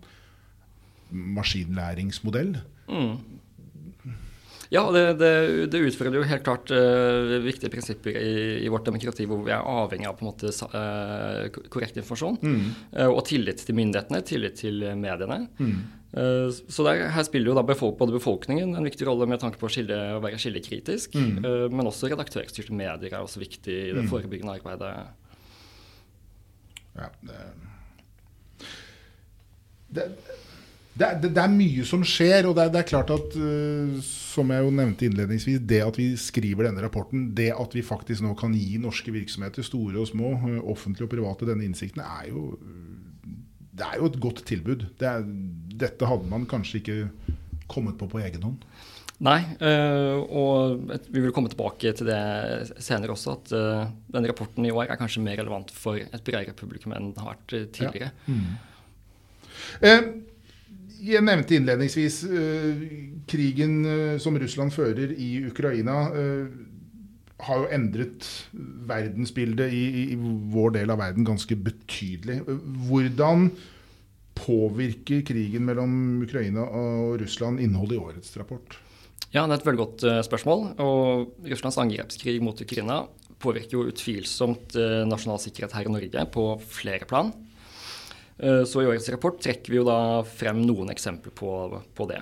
maskinlæringsmodell? 1.36 2.54
Ja, 4.70 4.84
det, 4.92 5.04
det, 5.22 5.32
det 5.72 5.82
utfører 5.88 6.18
jo 6.20 6.26
helt 6.28 6.44
klart 6.44 6.72
uh, 6.76 7.38
viktige 7.44 7.72
prinsipper 7.72 8.18
i, 8.20 8.32
i, 8.66 8.72
vårt 8.72 8.88
demokrati, 8.88 9.28
hvor 9.30 9.44
vi 9.46 9.54
er 9.56 9.64
avhengig 9.64 10.10
av 10.10 10.18
på 10.20 10.26
en 10.26 10.32
måte 10.32 10.52
uh, 10.52 11.62
korrekt 11.72 12.00
informasjon. 12.00 12.40
Mm. 12.42 12.66
Uh, 12.92 13.08
og 13.08 13.24
tillit 13.30 13.64
til 13.64 13.78
myndighetene, 13.78 14.24
tillit 14.28 14.60
til 14.60 14.84
mediene. 15.00 15.46
Mm. 15.60 15.78
så 16.72 16.84
der, 16.88 17.02
her 17.14 17.26
spiller 17.28 17.52
jo 17.52 17.56
da 17.58 17.64
befolk, 17.68 17.98
både 18.00 18.16
befolkningen 18.16 18.72
en 18.80 18.88
viktig 18.88 19.06
rolle 19.06 19.28
med 19.30 19.42
tanke 19.42 19.60
på 19.60 19.68
å, 19.68 19.72
skille, 19.72 19.98
å 20.16 20.22
være 20.24 20.40
skillekritisk, 20.40 21.18
mm. 21.20 21.68
men 21.76 21.90
også 21.90 22.08
redaktørstyrte 22.10 22.74
medier 22.74 23.12
er 23.12 23.20
også 23.20 23.42
viktig 23.44 23.76
i 23.76 23.92
det 23.92 24.06
mm. 24.06 24.10
forebyggende 24.10 24.56
arbeidet. 24.56 24.94
Ja, 26.98 27.12
det, 29.94 30.08
det 30.08 30.08
det, 30.98 31.36
er 31.38 31.52
mye 31.52 31.86
som 31.86 32.06
skjer, 32.08 32.48
og 32.50 32.56
det 32.58 32.68
er, 32.68 32.80
er 32.80 32.88
klart 32.88 33.12
at 33.14 33.36
som 34.38 34.52
jeg 34.54 34.66
jo 34.66 34.74
nevnte 34.74 35.08
innledningsvis, 35.08 35.64
det 35.70 35.80
at 35.86 35.98
vi 36.00 36.12
skriver 36.20 36.70
denne 36.70 36.84
rapporten, 36.86 37.32
det 37.38 37.50
at 37.56 37.74
vi 37.76 37.86
faktisk 37.86 38.24
nå 38.26 38.36
kan 38.40 38.54
gi 38.58 38.78
norske 38.82 39.14
virksomheter, 39.14 39.66
store 39.66 40.02
og 40.04 40.10
små, 40.12 40.36
offentlige 40.62 41.08
og 41.08 41.14
private, 41.16 41.50
denne 41.50 41.66
innsikten, 41.68 42.04
er 42.04 42.30
jo, 42.30 42.52
det 43.78 43.88
er 43.88 44.02
jo 44.02 44.12
et 44.12 44.22
godt 44.22 44.44
tilbud. 44.50 44.86
Er, 45.02 45.26
dette 45.78 46.10
hadde 46.10 46.30
man 46.30 46.48
kanskje 46.50 46.82
ikke 46.82 47.00
kommet 47.72 47.98
på 48.00 48.10
på 48.12 48.22
egen 48.24 48.46
hånd. 48.46 48.64
Nei, 49.26 49.40
og 50.30 50.92
vi 51.10 51.24
vil 51.24 51.34
komme 51.34 51.50
tilbake 51.50 51.90
til 51.98 52.06
det 52.06 52.78
senere 52.86 53.16
også, 53.16 53.34
at 53.34 53.54
denne 54.14 54.30
rapporten 54.30 54.68
i 54.70 54.74
år 54.74 54.94
er 54.94 55.00
kanskje 55.00 55.24
mer 55.26 55.40
relevant 55.42 55.74
for 55.74 55.98
et 55.98 56.22
bredere 56.22 56.54
publikum 56.58 56.94
enn 56.94 57.10
den 57.16 57.24
har 57.24 57.34
vært 57.34 57.74
tidligere. 57.74 58.14
Ja. 58.30 58.34
Mm 58.38 60.27
jeg 61.04 61.24
nevnte 61.26 61.58
innledningsvis 61.58 62.22
uh, 62.30 62.82
krigen 63.30 63.78
uh, 63.86 64.16
som 64.22 64.38
Russland 64.40 64.74
fører 64.76 65.14
i 65.14 65.30
Ukraina, 65.48 66.00
uh, 66.14 66.48
har 67.48 67.62
jo 67.62 67.70
endret 67.74 68.26
verdensbildet 68.90 69.74
i, 69.74 69.84
i, 70.14 70.18
vår 70.54 70.74
del 70.80 70.94
av 70.94 71.02
verden 71.04 71.28
ganske 71.28 71.54
betydelig. 71.54 72.40
Hvordan 72.88 73.52
påvirker 74.38 75.22
krigen 75.26 75.66
mellom 75.68 76.24
Ukraina 76.26 76.66
og 76.66 77.20
Russland 77.22 77.62
innholdet 77.62 78.00
i 78.00 78.02
årets 78.02 78.34
rapport? 78.42 78.80
Ja, 79.36 79.46
Det 79.46 79.52
er 79.52 79.60
et 79.60 79.68
veldig 79.68 79.84
godt 79.84 80.06
spørsmål. 80.26 80.66
Og 80.82 81.46
Russlands 81.46 81.78
angrepskrig 81.78 82.40
mot 82.42 82.58
Ukraina 82.58 83.04
påvirker 83.38 83.78
jo 83.78 83.86
utvilsomt 83.92 84.74
nasjonal 85.06 85.42
sikkerhet 85.44 85.78
her 85.78 85.90
i 85.90 85.94
Norge 85.94 86.26
på 86.34 86.48
flere 86.74 87.06
plan. 87.06 87.30
Eh, 88.38 88.64
så 88.70 88.84
i 88.84 88.90
årets 88.90 89.10
rapport 89.14 89.40
trekker 89.42 89.74
vi 89.74 89.80
jo 89.80 89.86
da 89.88 90.24
frem 90.30 90.62
noen 90.66 90.94
eksempler 90.94 91.34
på, 91.38 91.52
på 91.98 92.10
det. 92.10 92.22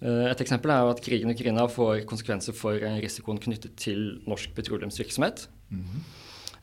Eh, 0.00 0.26
et 0.30 0.42
eksempel 0.44 0.72
er 0.72 0.84
jo 0.84 0.92
at 0.94 1.02
krigen 1.04 1.30
i 1.30 1.36
Ukraina 1.36 1.66
får 1.70 2.04
konsekvenser 2.08 2.56
for 2.56 2.80
risikoen 3.02 3.40
knyttet 3.42 3.76
til 3.80 4.20
norsk 4.28 4.54
petroleumsvirksomhet. 4.56 5.48
Mm 5.70 5.82
-hmm. 5.82 6.04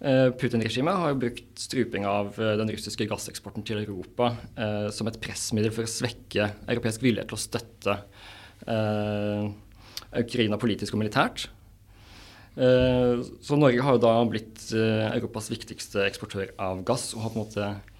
Putin-regimet 0.01 0.97
har 0.97 1.09
jo 1.09 1.19
brukt 1.21 1.59
struping 1.59 2.07
av 2.09 2.33
den 2.35 2.71
russiske 2.71 3.05
gasseksporten 3.05 3.61
til 3.63 3.77
Europa 3.83 4.35
eh, 4.57 4.89
som 4.89 5.07
et 5.07 5.19
pressmiddel 5.21 5.71
for 5.71 5.83
å 5.83 5.91
svekke 5.93 6.47
europeisk 6.67 7.03
vilje 7.03 7.23
til 7.23 7.37
å 7.37 7.41
støtte 7.43 7.97
eh, 8.65 9.51
Ukraina 10.23 10.57
politisk 10.57 10.93
og 10.93 11.03
militært. 11.03 11.49
Eh, 12.57 13.21
så 13.45 13.55
Norge 13.55 13.81
har 13.81 13.93
jo 13.93 14.01
da 14.01 14.25
blitt 14.25 14.73
Europas 14.73 15.51
viktigste 15.51 16.01
eksportør 16.07 16.49
av 16.57 16.81
gass 16.83 17.13
og 17.13 17.21
har 17.21 17.29
på 17.29 17.37
en 17.37 17.45
måte 17.45 17.90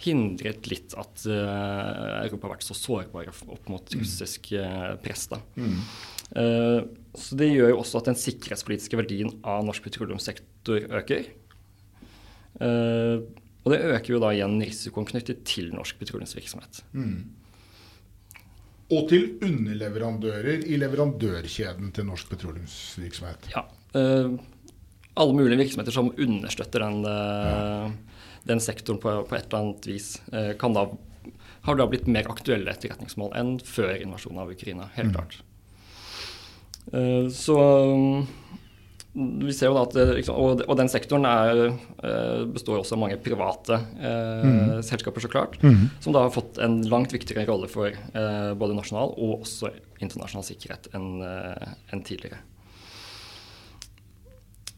hindret 0.00 0.68
litt 0.70 0.94
at 0.98 1.24
uh, 1.28 2.22
Europa 2.24 2.48
har 2.48 2.54
vært 2.54 2.66
så 2.66 2.76
sårbare 2.76 3.32
opp 3.32 3.68
mot 3.70 3.92
mm. 3.92 4.00
russisk 4.00 4.52
uh, 4.56 4.94
press. 5.02 5.26
Mm. 5.56 5.76
Uh, 6.32 6.78
så 7.18 7.36
Det 7.40 7.50
gjør 7.50 7.74
jo 7.74 7.80
også 7.82 8.00
at 8.00 8.12
den 8.12 8.20
sikkerhetspolitiske 8.20 9.00
verdien 9.00 9.34
av 9.42 9.64
norsk 9.66 9.84
petroleumssektor 9.88 10.86
øker. 11.00 11.28
og 12.60 13.72
det 13.72 13.78
øker 13.80 14.12
jo 14.12 14.20
da 14.20 14.30
igjen 14.34 14.58
risikoen 14.62 15.08
knyttet 15.08 15.44
til 15.48 15.70
norsk 15.72 15.98
petroleumsvirksomhet. 16.00 16.82
Mm. 16.92 17.34
Og 18.90 19.08
til 19.10 19.26
underleverandører 19.46 20.64
i 20.66 20.78
leverandørkjeden 20.80 21.92
til 21.94 22.08
norsk 22.08 22.30
petroleumsvirksomhet. 22.32 23.50
Ja. 23.54 23.66
alle 25.20 25.34
mulige 25.34 25.58
virksomheter 25.58 25.94
som 25.94 26.12
understøtter 26.14 26.86
den 26.86 27.02
ja 27.04 27.90
den 28.48 28.60
sektoren 28.62 29.00
på, 29.00 29.14
på, 29.28 29.36
et 29.36 29.48
eller 29.48 29.62
annet 29.62 29.86
vis 29.88 30.14
eh, 30.32 30.52
kan 30.60 30.74
da, 30.76 30.86
har 31.66 31.78
da 31.78 31.86
blitt 31.90 32.08
mer 32.10 32.28
aktuelle 32.32 32.72
etterretningsmål 32.72 33.34
enn 33.38 33.56
før 33.64 33.94
invasjonen 33.98 34.44
av 34.44 34.52
Ukraina. 34.52 34.90
Helt 34.96 35.12
mm. 35.12 35.16
klart. 35.16 35.40
Så 37.36 37.54
mm, 37.60 38.22
vi 39.44 39.52
ser 39.54 39.68
jo 39.68 39.76
da 39.76 39.82
at 39.84 39.96
liksom, 40.16 40.38
og, 40.40 40.62
og, 40.64 40.72
den 40.80 40.88
sektoren 40.90 41.26
er, 41.28 41.60
består 42.50 42.80
også 42.80 42.96
av 42.96 43.02
mange 43.02 43.18
private 43.22 43.76
mm. 44.00 44.80
selskaper, 44.88 45.22
så 45.22 45.30
klart, 45.30 45.58
mm. 45.62 46.00
som 46.02 46.16
da 46.16 46.24
har 46.24 46.32
fått 46.34 46.58
en 46.64 46.80
langt 46.90 47.12
viktigere 47.14 47.44
rolle 47.46 47.68
for 47.70 47.94
både 48.58 48.78
nasjonal 48.78 49.12
og 49.12 49.44
også 49.44 49.70
internasjonal 50.00 50.48
sikkerhet 50.48 50.88
enn 50.96 51.20
en 51.20 52.02
tidligere. 52.08 52.40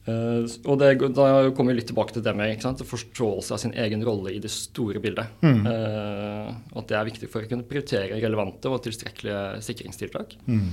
Uh, 0.03 0.43
og 0.67 0.81
det, 0.81 0.97
Da 1.15 1.27
kommer 1.55 1.71
vi 1.71 1.79
litt 1.79 1.87
tilbake 1.93 2.17
til 2.17 2.25
det 2.27 2.33
med 2.35 2.63
sant, 2.65 2.81
forståelse 2.83 3.55
av 3.55 3.61
sin 3.63 3.75
egen 3.79 4.03
rolle 4.03 4.33
i 4.35 4.41
det 4.43 4.51
store 4.51 5.03
bildet. 5.03 5.31
Mm. 5.45 5.61
Uh, 5.67 6.49
at 6.81 6.89
det 6.91 6.99
er 6.99 7.11
viktig 7.13 7.31
for 7.31 7.45
å 7.45 7.51
kunne 7.51 7.67
prioritere 7.69 8.19
relevante 8.19 8.73
og 8.73 8.83
tilstrekkelige 8.87 9.63
sikringstiltak. 9.63 10.35
Mm. 10.51 10.73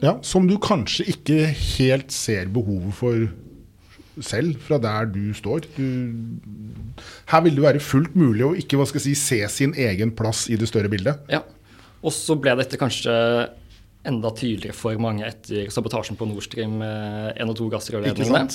Ja, 0.00 0.16
Som 0.22 0.48
du 0.48 0.56
kanskje 0.62 1.08
ikke 1.12 1.42
helt 1.50 2.14
ser 2.14 2.48
behovet 2.54 2.96
for 2.96 3.28
selv, 4.24 4.56
fra 4.64 4.78
der 4.82 5.06
du 5.12 5.30
står. 5.36 5.68
Du, 5.76 5.84
her 7.30 7.44
vil 7.44 7.58
det 7.58 7.64
være 7.64 7.82
fullt 7.84 8.16
mulig 8.18 8.46
å 8.46 8.54
ikke 8.58 8.80
hva 8.80 8.88
skal 8.88 9.02
jeg 9.02 9.14
si, 9.14 9.36
se 9.38 9.52
sin 9.52 9.76
egen 9.78 10.10
plass 10.16 10.46
i 10.50 10.58
det 10.58 10.70
større 10.70 10.90
bildet. 10.90 11.20
Ja, 11.30 11.44
og 12.02 12.14
så 12.14 12.36
ble 12.38 12.54
dette 12.58 12.78
kanskje 12.80 13.14
enda 14.06 14.30
tydeligere 14.34 14.76
for 14.76 14.98
mange 15.02 15.26
etter 15.26 15.70
sabotasjen 15.72 16.18
på 16.18 16.28
Nord 16.28 16.46
Stream 16.46 16.78
1 16.82 17.34
eh, 17.34 17.48
og 17.48 17.56
2 17.58 17.68
gassrørledningene. 17.74 18.46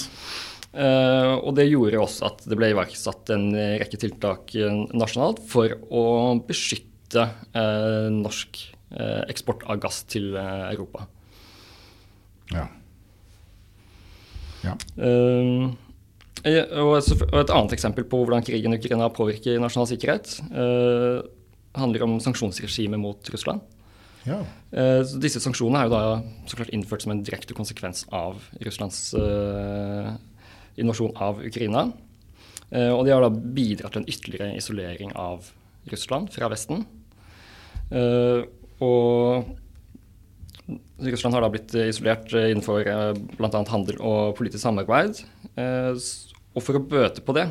Uh, 0.74 1.38
og 1.46 1.52
det 1.54 1.68
gjorde 1.70 2.00
også 2.02 2.26
at 2.32 2.40
det 2.50 2.58
ble 2.58 2.72
iverksatt 2.72 3.30
en 3.36 3.52
rekke 3.54 4.00
tiltak 4.02 4.56
nasjonalt 4.98 5.44
for 5.46 5.76
å 5.94 6.06
beskytte 6.48 7.28
uh, 7.54 8.10
norsk 8.10 8.58
uh, 8.96 9.22
eksport 9.30 9.68
av 9.70 9.84
gass 9.84 10.02
til 10.10 10.34
Europa. 10.40 11.06
Ja. 12.54 12.66
ja. 14.66 14.74
Og, 14.98 16.98
et 16.98 17.54
annet 17.54 17.78
eksempel 17.78 18.10
på 18.10 18.24
hvordan 18.24 18.46
krigen 18.46 18.74
i 18.74 18.82
Ukraina 18.82 19.12
påvirker 19.14 19.62
nasjonal 19.62 19.88
sikkerhet, 19.90 20.36
handler 21.78 22.06
om 22.06 22.18
sanksjonsregimet 22.22 23.02
mot 23.02 23.30
Russland. 23.34 23.64
Ja. 24.28 24.40
Så 25.06 25.20
disse 25.22 25.42
sanksjonene 25.44 25.84
er 25.84 25.90
jo 25.90 25.94
da 25.94 26.48
så 26.50 26.60
klart 26.60 26.72
innført 26.74 27.04
som 27.04 27.12
en 27.14 27.24
direkte 27.26 27.56
konsekvens 27.58 28.06
av 28.16 28.40
Russlands 28.64 29.00
uh, 29.18 30.14
invasjon 30.80 31.12
av 31.22 31.42
Ukraina. 31.44 31.90
Uh, 32.72 32.92
og 32.96 33.04
de 33.06 33.14
har 33.14 33.26
da 33.26 33.30
bidratt 33.30 33.94
til 33.96 34.04
en 34.04 34.10
ytterligere 34.10 34.56
isolering 34.58 35.12
av 35.20 35.50
Russland 35.92 36.32
fra 36.32 36.48
Vesten. 36.52 36.86
og 38.80 39.50
Russland 41.04 41.36
har 41.36 41.44
da 41.44 41.50
blitt 41.52 41.76
isolert 41.76 42.32
innenfor 42.32 42.88
bl.a. 43.36 43.64
handel 43.68 44.00
og 44.00 44.38
politisk 44.38 44.64
samarbeid. 44.64 45.20
og 45.60 46.64
for 46.64 46.80
å 46.80 46.86
bøte 46.88 47.22
på 47.22 47.36
det, 47.36 47.50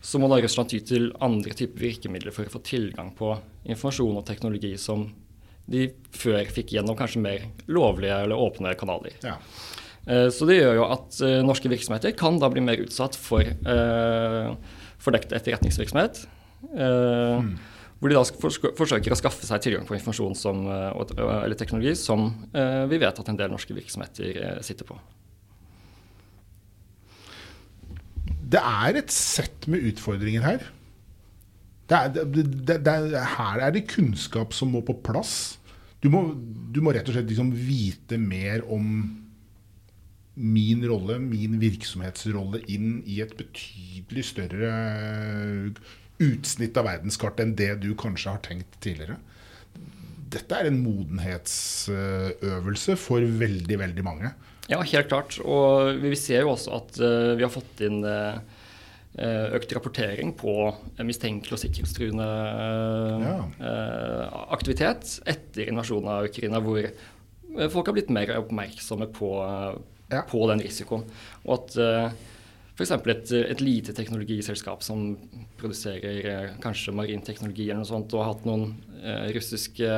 så 0.00 0.20
må 0.22 0.30
da 0.30 0.38
Russland 0.38 0.70
ty 0.70 0.78
til 0.86 1.10
andre 1.20 1.56
typer 1.58 1.82
virkemidler 1.82 2.32
for 2.34 2.46
å 2.46 2.54
få 2.54 2.62
tilgang 2.62 3.10
på 3.18 3.34
informasjon 3.66 4.20
og 4.20 4.26
teknologi 4.28 4.76
som 4.78 5.08
de 5.68 5.88
før 6.16 6.48
fikk 6.52 6.72
gjennom 6.76 6.96
kanskje 6.98 7.22
mer 7.22 7.44
lovlige 7.70 8.16
eller 8.24 8.40
åpne 8.40 8.72
kanaler. 8.78 9.16
Ja. 9.24 9.36
Eh, 10.08 10.28
så 10.32 10.48
det 10.48 10.60
gjør 10.60 10.78
jo 10.80 10.86
at 10.88 11.18
eh, 11.24 11.40
norske 11.44 11.70
virksomheter 11.70 12.14
kan 12.16 12.40
da 12.40 12.50
bli 12.52 12.64
mer 12.64 12.80
utsatt 12.80 13.16
for 13.18 13.44
uh, 13.44 14.54
fordekt 15.02 15.34
etterretningsvirksomhet. 15.36 16.24
Mm. 16.72 17.52
Hvor 17.98 18.10
de 18.10 18.16
da 18.16 18.24
forsøker 18.78 19.14
å 19.14 19.18
skaffe 19.18 19.46
seg 19.46 19.62
tilgang 19.62 19.84
på 19.86 19.94
informasjon 19.94 20.34
som, 20.38 20.64
eller 20.70 21.58
teknologi 21.58 21.92
som 21.98 22.28
vi 22.90 22.98
vet 22.98 23.18
at 23.22 23.30
en 23.30 23.38
del 23.38 23.50
norske 23.50 23.74
virksomheter 23.74 24.58
sitter 24.66 24.86
på. 24.86 24.96
Det 28.54 28.62
er 28.62 28.98
et 28.98 29.14
sett 29.14 29.66
med 29.70 29.86
utfordringer 29.90 30.46
her. 30.46 30.66
Det 31.90 31.98
er, 31.98 32.30
det, 32.34 32.78
det, 32.86 32.96
her 33.38 33.62
er 33.66 33.74
det 33.74 33.86
kunnskap 33.90 34.54
som 34.54 34.70
må 34.74 34.82
på 34.86 34.98
plass. 35.04 35.57
Du 36.02 36.08
må, 36.12 36.34
du 36.34 36.80
må 36.84 36.92
rett 36.94 37.08
og 37.10 37.14
slett 37.16 37.30
liksom 37.30 37.52
vite 37.52 38.18
mer 38.22 38.62
om 38.70 38.84
min 40.38 40.84
rolle, 40.86 41.18
min 41.18 41.58
virksomhetsrolle, 41.58 42.60
inn 42.70 43.02
i 43.10 43.20
et 43.24 43.34
betydelig 43.38 44.24
større 44.28 44.70
utsnitt 46.22 46.76
av 46.78 46.84
verdenskartet 46.86 47.40
enn 47.44 47.56
det 47.58 47.72
du 47.82 47.94
kanskje 47.98 48.30
har 48.36 48.42
tenkt 48.46 48.78
tidligere. 48.82 49.16
dette 50.28 50.54
er 50.54 50.66
en 50.68 50.84
modenhetsøvelse 50.84 52.96
for 53.00 53.20
veldig, 53.40 53.76
veldig 53.80 54.04
mange. 54.04 54.28
Ja, 54.68 54.82
helt 54.84 55.08
klart. 55.08 55.40
Og 55.40 55.96
vi 56.02 56.16
ser 56.20 56.40
jo 56.44 56.50
også 56.52 56.70
at 56.76 57.00
uh, 57.00 57.32
vi 57.38 57.44
har 57.46 57.52
fått 57.52 57.80
inn 57.86 58.04
uh, 58.04 58.36
økt 59.18 59.72
rapportering 59.74 60.34
på 60.38 60.52
mistenkelig 61.02 61.56
og 61.56 61.60
sikkerhetstruende 61.62 62.26
ja. 63.24 63.32
aktivitet 64.54 65.16
etter 65.26 65.70
invasjonen 65.72 66.10
av 66.12 66.28
Ukraina, 66.28 66.60
hvor 66.62 66.86
folk 67.72 67.90
har 67.90 67.96
blitt 67.96 68.12
mer 68.14 68.30
oppmerksomme 68.36 69.08
på, 69.16 69.32
ja. 70.12 70.22
på 70.28 70.42
den 70.52 70.62
risikoen. 70.62 71.08
Og 71.48 71.56
at 71.56 71.78
F.eks. 72.78 72.92
Et, 73.10 73.32
et 73.50 73.62
lite 73.62 73.92
teknologiselskap 73.94 74.84
som 74.86 75.16
produserer 75.58 76.26
eh, 76.30 76.50
kanskje 76.62 76.94
marin 76.94 77.24
teknologi 77.26 77.66
eller 77.66 77.82
noe 77.82 77.90
sånt, 77.90 78.14
og 78.14 78.22
har 78.22 78.36
hatt 78.36 78.44
noen 78.46 78.68
eh, 79.02 79.32
russiske 79.34 79.88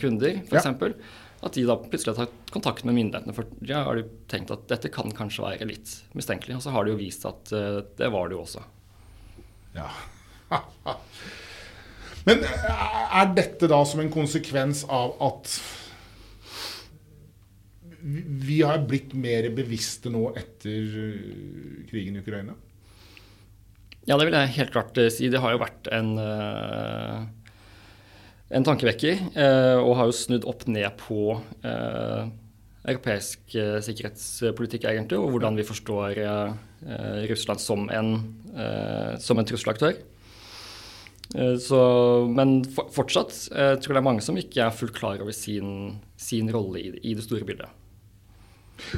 kunder, 0.00 0.40
f.eks. 0.46 0.70
Ja. 0.70 0.94
At 1.40 1.56
de 1.56 1.64
da 1.64 1.78
plutselig 1.80 2.16
har 2.16 2.26
tatt 2.26 2.52
kontakt 2.52 2.84
med 2.84 2.98
myndighetene. 2.98 3.34
For 3.36 3.48
ja, 3.64 3.84
har 3.86 3.96
de 3.96 4.04
tenkt 4.28 4.52
at 4.52 4.66
dette 4.68 4.92
kan 4.92 5.12
kanskje 5.16 5.46
være 5.46 5.68
litt 5.70 5.94
mistenkelig. 6.16 6.58
Og 6.58 6.64
så 6.66 6.74
har 6.74 6.84
det 6.84 6.94
jo 6.94 7.00
vist 7.00 7.24
at 7.28 7.52
uh, 7.56 7.80
det 7.96 8.10
var 8.12 8.28
det 8.28 8.36
jo 8.36 8.44
også. 8.44 8.64
Ja. 9.76 9.88
Men 12.28 12.42
eh, 12.44 13.12
er 13.20 13.30
dette 13.36 13.68
da 13.70 13.80
som 13.88 14.02
en 14.02 14.12
konsekvens 14.12 14.82
av 14.92 15.14
at 15.24 15.54
vi 18.00 18.62
har 18.64 18.80
blitt 18.88 19.12
mer 19.16 19.50
bevisste 19.52 20.12
nå 20.12 20.30
etter 20.38 20.98
eh, 21.04 21.86
krigen 21.90 22.16
i 22.16 22.22
Ukraina? 22.24 22.56
Ja, 24.08 24.16
det 24.16 24.26
vil 24.26 24.36
jeg 24.36 24.54
helt 24.56 24.72
klart 24.74 24.96
si. 25.12 25.28
Det 25.30 25.40
har 25.42 25.54
jo 25.54 25.62
vært 25.62 25.90
en, 25.94 26.14
eh, 26.18 27.26
en 28.50 28.66
tankevekker, 28.66 29.20
og 29.80 29.92
har 29.98 30.08
jo 30.08 30.16
snudd 30.16 30.46
opp 30.50 30.64
ned 30.66 30.88
på 30.98 31.36
europeisk 32.80 33.54
sikkerhetspolitikk, 33.86 34.88
egentlig, 34.90 35.20
og 35.20 35.36
hvordan 35.36 35.58
vi 35.58 35.66
forstår 35.68 36.18
Russland 37.30 37.62
som 37.62 37.86
en, 37.94 38.10
som 39.22 39.38
en 39.38 39.46
trusselaktør. 39.46 40.00
Så, 41.62 41.80
men 42.26 42.56
fortsatt 42.66 43.36
jeg 43.54 43.82
tror 43.84 43.94
det 43.94 44.00
er 44.00 44.08
mange 44.08 44.24
som 44.26 44.38
ikke 44.40 44.64
er 44.64 44.74
fullt 44.74 44.96
klar 44.96 45.20
over 45.22 45.36
sin, 45.36 46.00
sin 46.18 46.50
rolle 46.50 46.82
i, 46.82 46.90
i 47.12 47.14
det 47.14 47.22
store 47.28 47.46
bildet. 47.46 47.70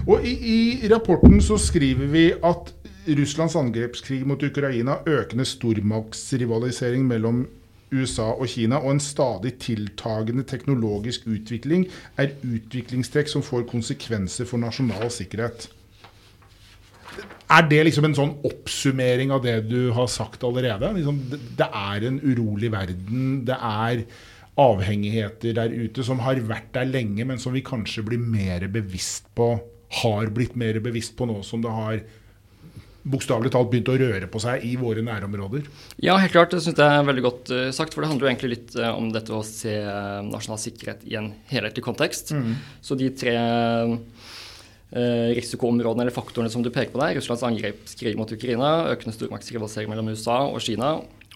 Og 0.07 0.25
i, 0.25 0.33
i, 0.33 0.59
rapporten 0.89 1.41
så 1.45 1.59
skriver 1.61 2.09
vi 2.13 2.29
at 2.33 2.73
Russlands 3.19 3.57
angrepskrig 3.59 4.23
mot 4.27 4.43
Ukraina, 4.43 5.01
økende 5.07 5.47
stormaktsrivalisering 5.49 7.05
mellom 7.09 7.45
USA 7.93 8.33
og 8.33 8.49
Kina 8.51 8.81
og 8.81 8.95
en 8.95 9.03
stadig 9.03 9.55
tiltagende 9.63 10.45
teknologisk 10.49 11.29
utvikling 11.31 11.87
er 12.21 12.35
utviklingstrekk 12.41 13.31
som 13.31 13.45
får 13.45 13.69
konsekvenser 13.71 14.49
for 14.49 14.63
nasjonal 14.63 15.11
sikkerhet. 15.13 15.69
Er 17.53 17.67
det 17.69 17.83
liksom 17.85 18.07
en 18.09 18.17
sånn 18.17 18.37
oppsummering 18.49 19.33
av 19.35 19.43
det 19.45 19.59
du 19.69 19.93
har 19.93 20.09
sagt 20.09 20.45
allerede? 20.47 20.89
Liksom, 20.97 21.19
det 21.59 21.69
er 21.69 22.07
en 22.09 22.21
urolig 22.25 22.71
verden. 22.73 23.43
Det 23.49 23.59
er 23.59 24.07
avhengigheter 24.63 25.57
der 25.57 25.73
ute 25.73 26.05
som 26.05 26.23
har 26.25 26.41
vært 26.49 26.73
der 26.77 26.89
lenge, 26.89 27.27
men 27.29 27.41
som 27.41 27.53
vi 27.53 27.65
kanskje 27.65 28.05
blir 28.09 28.21
mer 28.21 28.65
bevisst 28.73 29.29
på 29.37 29.55
har 30.03 30.33
blitt 30.33 30.57
mer 30.57 30.79
bevisst 30.81 31.17
på 31.19 31.29
nå 31.29 31.43
som 31.45 31.61
det 31.65 31.73
har 31.73 32.01
bokstavelig 33.03 33.53
talt 33.55 33.71
begynt 33.73 33.91
å 33.91 33.97
røre 33.99 34.29
på 34.31 34.41
seg 34.43 34.65
i 34.67 34.75
våre 34.81 35.03
nærområder? 35.05 35.67
Ja, 36.05 36.17
helt 36.23 36.35
klart. 36.35 36.53
Det 36.55 36.63
syns 36.65 36.79
jeg 36.79 36.99
er 36.99 37.09
veldig 37.09 37.25
godt 37.25 37.53
uh, 37.55 37.65
sagt. 37.75 37.95
For 37.95 38.05
det 38.05 38.11
handler 38.13 38.29
jo 38.29 38.33
egentlig 38.33 38.53
litt 38.55 38.77
uh, 38.79 38.93
om 38.95 39.11
dette 39.15 39.35
å 39.35 39.43
se 39.47 39.75
uh, 39.83 40.21
nasjonal 40.27 40.61
sikkerhet 40.63 41.03
i 41.11 41.19
en 41.21 41.33
helhetlig 41.51 41.85
kontekst. 41.87 42.35
Mm. 42.37 42.55
Så 42.85 42.99
de 42.99 43.11
tre 43.15 43.37
risikoområdene 44.93 46.05
eller 46.05 46.13
faktorene 46.13 46.53
som 46.53 46.61
du 46.61 46.69
peker 46.69 46.93
på 46.93 47.01
der, 47.01 47.15
Russlands 47.17 47.41
angrepskrig 47.49 48.11
mot 48.19 48.29
Ukraina, 48.29 48.91
økende 48.93 49.15
stormaktsrivalisering 49.17 49.89
mellom 49.89 50.11
USA 50.13 50.35
og 50.51 50.61
Kina 50.61 50.91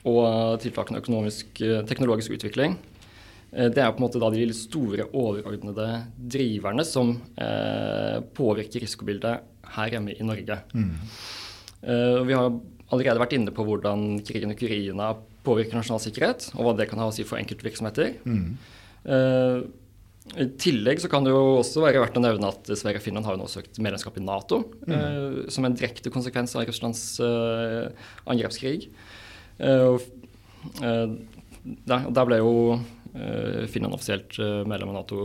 og 0.05 0.61
tiltakende 0.61 1.01
økonomisk, 1.01 1.63
teknologisk 1.89 2.35
utvikling, 2.37 2.77
Eh, 3.57 3.71
det 3.73 3.83
er 3.83 3.93
på 3.93 4.01
en 4.01 4.07
måte 4.07 4.21
da 4.23 4.31
de 4.33 4.47
store 4.57 5.09
overordnede 5.17 5.89
driverne 6.37 6.85
som 6.87 7.15
eh, 7.41 8.21
påvirker 8.37 8.85
risikobildet 8.85 9.45
her 9.77 9.93
hjemme 9.95 10.15
i 10.15 10.27
Norge. 10.27 10.61
Mm. 10.75 10.95
Eh, 11.83 12.21
vi 12.27 12.37
har 12.37 12.51
allerede 12.95 13.21
vært 13.21 13.35
inne 13.37 13.55
på 13.55 13.65
hvordan 13.67 14.21
krigen 14.27 14.53
i 14.53 14.57
Ukraina 14.57 15.15
påvirker 15.47 15.79
nasjonal 15.79 16.03
sikkerhet, 16.03 16.51
og 16.57 16.67
hva 16.67 16.77
det 16.79 16.89
kan 16.91 17.01
ha 17.03 17.09
å 17.11 17.15
si 17.15 17.27
for 17.27 17.41
enkeltvirksomheter. 17.41 18.17
Mm. 18.27 18.57
Eh, 19.07 19.59
I 20.43 20.49
tillegg 20.59 21.03
så 21.03 21.11
kan 21.11 21.27
det 21.27 21.35
jo 21.35 21.61
også 21.61 21.85
være 21.85 22.03
verdt 22.03 22.19
å 22.19 22.25
nevne 22.25 22.51
at 22.51 22.71
Sverige 22.73 23.01
og 23.01 23.05
Finland 23.05 23.29
har 23.29 23.37
jo 23.37 23.43
nå 23.45 23.49
søkt 23.51 23.79
medlemskap 23.83 24.19
i 24.19 24.25
Nato, 24.27 24.63
mm. 24.87 24.95
Eh, 24.97 25.39
som 25.55 25.67
en 25.67 25.77
direkte 25.79 26.13
konsekvens 26.15 26.57
av 26.59 26.67
Russlands 26.67 27.03
eh, 27.23 27.87
angrepskrig. 28.27 28.91
Der, 30.77 32.03
der 32.13 32.27
ble 32.29 32.37
jo 32.43 32.51
Finland 33.73 33.97
offisielt 33.97 34.37
medlem 34.69 34.91
av 34.93 34.99
Nato 34.99 35.21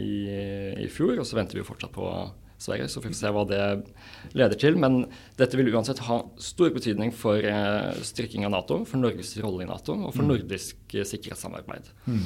i, 0.00 0.32
i, 0.80 0.86
fjor, 0.88 1.18
og 1.20 1.26
så 1.28 1.36
venter 1.36 1.58
vi 1.58 1.60
jo 1.60 1.68
fortsatt 1.68 1.92
på 1.92 2.06
Sverige. 2.58 2.88
Så 2.90 3.02
får 3.02 3.12
vi 3.12 3.18
se 3.18 3.32
hva 3.34 3.44
det 3.48 3.62
leder 4.38 4.58
til. 4.60 4.78
Men 4.80 5.04
dette 5.38 5.58
vil 5.58 5.70
uansett 5.72 6.02
ha 6.08 6.20
stor 6.42 6.72
betydning 6.74 7.12
for 7.14 7.42
eh, 7.42 7.90
styrking 8.06 8.46
av 8.48 8.54
Nato, 8.54 8.82
for 8.88 9.00
Norges 9.00 9.34
rolle 9.42 9.64
i 9.64 9.68
Nato 9.70 9.96
og 9.96 10.14
for 10.14 10.24
mm. 10.24 10.32
nordisk 10.32 10.96
sikkerhetssamarbeid. 11.12 11.90
Mm. 12.08 12.24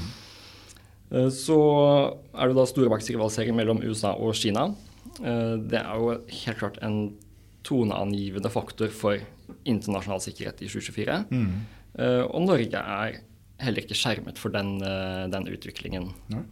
Så 1.37 1.59
er 2.33 2.49
det 2.49 2.57
da 2.57 2.63
stormaktsrivalisering 2.65 3.57
mellom 3.59 3.83
USA 3.85 4.15
og 4.17 4.33
Kina. 4.39 4.71
Det 5.21 5.77
er 5.77 5.91
jo 6.01 6.15
helt 6.17 6.57
klart 6.57 6.79
en 6.81 7.19
toneangivende 7.69 8.49
faktor 8.49 8.89
for 8.97 9.21
internasjonal 9.69 10.23
sikkerhet 10.25 10.63
i 10.65 10.71
2024. 10.73 11.19
Mm. 11.29 11.53
Og 12.33 12.47
Norge 12.47 12.81
er 12.81 13.21
heller 13.63 13.85
ikke 13.85 13.99
skjermet 13.99 14.41
for 14.41 14.55
den, 14.55 14.77
eh, 14.83 15.25
den 15.33 15.49
utviklingen. 15.51 16.11
Uh, 16.33 16.45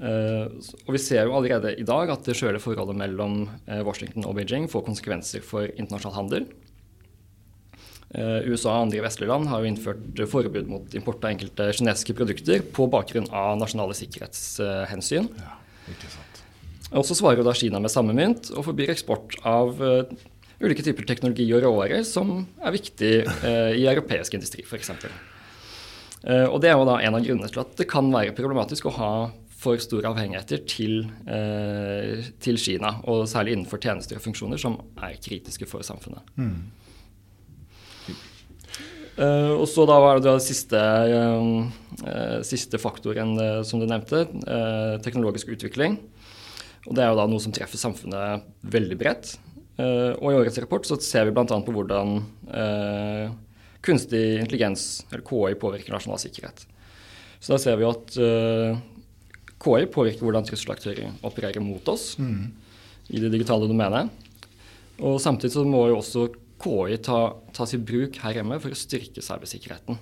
og 0.00 0.94
Vi 0.94 1.00
ser 1.02 1.26
jo 1.28 1.36
allerede 1.36 1.74
i 1.76 1.84
dag 1.84 2.10
at 2.12 2.24
det 2.24 2.36
skjøre 2.38 2.60
forholdet 2.62 2.96
mellom 2.96 3.42
uh, 3.68 3.80
Washington 3.84 4.24
og 4.24 4.38
Beijing 4.38 4.68
får 4.70 4.86
konsekvenser 4.86 5.44
for 5.44 5.68
internasjonal 5.74 6.16
handel. 6.16 6.46
Uh, 8.10 8.40
USA 8.48 8.72
og 8.72 8.86
andre 8.86 9.04
vestlige 9.04 9.30
land 9.30 9.50
har 9.50 9.60
jo 9.60 9.70
innført 9.70 10.22
forbud 10.30 10.70
mot 10.70 10.96
import 10.96 11.22
av 11.24 11.34
enkelte 11.34 11.68
kinesiske 11.76 12.16
produkter 12.16 12.64
på 12.64 12.88
bakgrunn 12.90 13.28
av 13.28 13.58
nasjonale 13.60 13.96
sikkerhetshensyn. 13.98 15.28
Ja, 15.36 15.56
og 16.90 17.04
så 17.06 17.14
svarer 17.14 17.42
jo 17.42 17.46
da 17.46 17.54
Kina 17.54 17.78
med 17.78 17.92
samme 17.92 18.16
mynt 18.16 18.48
og 18.54 18.64
forbyr 18.66 18.90
eksport 18.94 19.36
av 19.46 19.76
ulike 20.60 20.84
typer 20.84 21.06
teknologi 21.06 21.46
og 21.54 21.62
råvarer 21.62 22.02
som 22.08 22.40
er 22.58 22.74
viktig 22.74 23.12
i 23.78 23.84
europeisk 23.86 24.34
industri, 24.36 24.64
f.eks. 24.66 24.90
Eh, 26.24 26.46
og 26.46 26.60
Det 26.60 26.70
er 26.70 26.76
jo 26.76 26.88
da 26.88 26.98
en 27.00 27.16
av 27.16 27.24
grunnene 27.24 27.48
til 27.48 27.62
at 27.62 27.76
det 27.78 27.88
kan 27.88 28.10
være 28.12 28.36
problematisk 28.36 28.90
å 28.90 28.96
ha 28.98 29.12
for 29.60 29.80
store 29.82 30.08
avhengigheter 30.08 30.62
til, 30.68 31.02
eh, 31.28 32.24
til 32.40 32.58
Kina, 32.60 32.94
og 33.04 33.26
særlig 33.28 33.56
innenfor 33.56 33.80
tjenester 33.82 34.16
og 34.16 34.24
funksjoner 34.24 34.60
som 34.60 34.78
er 34.96 35.18
kritiske 35.20 35.68
for 35.68 35.84
samfunnet. 35.86 36.24
Mm. 36.36 36.70
Uh, 39.20 39.52
og 39.58 39.66
så 39.68 39.84
da 39.84 39.98
var 40.00 40.16
det 40.16 40.24
da 40.24 40.38
siste, 40.40 40.80
uh, 40.80 42.40
siste 42.46 42.78
faktoren 42.80 43.34
uh, 43.36 43.60
som 43.66 43.82
du 43.82 43.84
nevnte, 43.84 44.22
teknologisk 45.04 45.50
utvikling. 45.52 45.98
Og 46.86 46.94
Det 46.96 47.04
er 47.04 47.10
jo 47.10 47.18
da 47.18 47.26
noe 47.28 47.42
som 47.42 47.52
treffer 47.52 47.76
samfunnet 47.76 48.46
veldig 48.64 48.96
bredt. 48.96 49.34
og 49.76 50.26
I 50.32 50.36
årets 50.38 50.58
rapport 50.58 50.86
så 50.88 50.96
ser 50.96 51.26
vi 51.28 51.34
bl.a. 51.36 51.44
på 51.44 51.74
hvordan 51.74 52.22
kunstig 53.84 54.40
intelligens, 54.40 55.04
eller 55.10 55.24
KI, 55.24 55.56
påvirker 55.60 55.92
nasjonal 55.92 56.20
sikkerhet. 56.20 56.64
Så 57.40 57.54
da 57.54 57.60
ser 57.60 57.78
vi 57.80 57.88
at 57.88 58.16
uh, 58.20 58.24
eh, 58.24 58.80
KI 59.60 59.86
påvirker 59.92 60.24
hvordan 60.24 60.46
trusselaktører 60.48 61.16
opererer 61.26 61.62
mot 61.64 61.88
oss 61.92 62.14
mm. 62.18 62.44
i 63.12 63.20
det 63.20 63.32
digitale 63.34 63.68
domenet. 63.68 64.08
Og 65.00 65.20
samtidig 65.20 65.52
så 65.54 65.64
må 65.68 65.86
jo 65.90 65.98
også 66.00 66.28
KI 66.60 67.00
ta, 67.04 67.20
tas 67.56 67.74
i 67.76 67.80
bruk 67.80 68.18
her 68.22 68.40
hjemme 68.40 68.60
for 68.60 68.72
å 68.72 68.78
styrke 68.78 69.24
cybersikkerheten. 69.24 69.98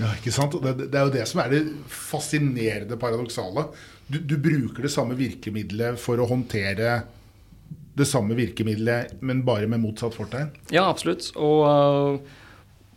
Ja, 0.00 0.12
ikke 0.16 0.32
sant? 0.32 0.54
Det, 0.64 0.86
det, 0.86 0.96
er 0.96 1.08
jo 1.08 1.12
det 1.12 1.24
som 1.28 1.42
er 1.42 1.52
det 1.52 1.62
fascinerende 1.92 2.96
paradoksale. 3.00 3.66
Du, 4.08 4.18
du, 4.18 4.38
bruker 4.40 4.86
det 4.86 4.92
samme 4.92 5.16
virkemidlet 5.18 6.00
for 6.00 6.20
å 6.20 6.28
håndtere 6.28 7.02
det 7.92 8.06
samme 8.08 8.36
virkemidlet, 8.36 9.18
men 9.20 9.42
bare 9.44 9.68
med 9.68 9.82
motsatt 9.82 10.16
fortegn? 10.16 10.48
Ja, 10.72 10.86
absolutt. 10.88 11.28
Og 11.36 11.66
uh, 11.68 12.38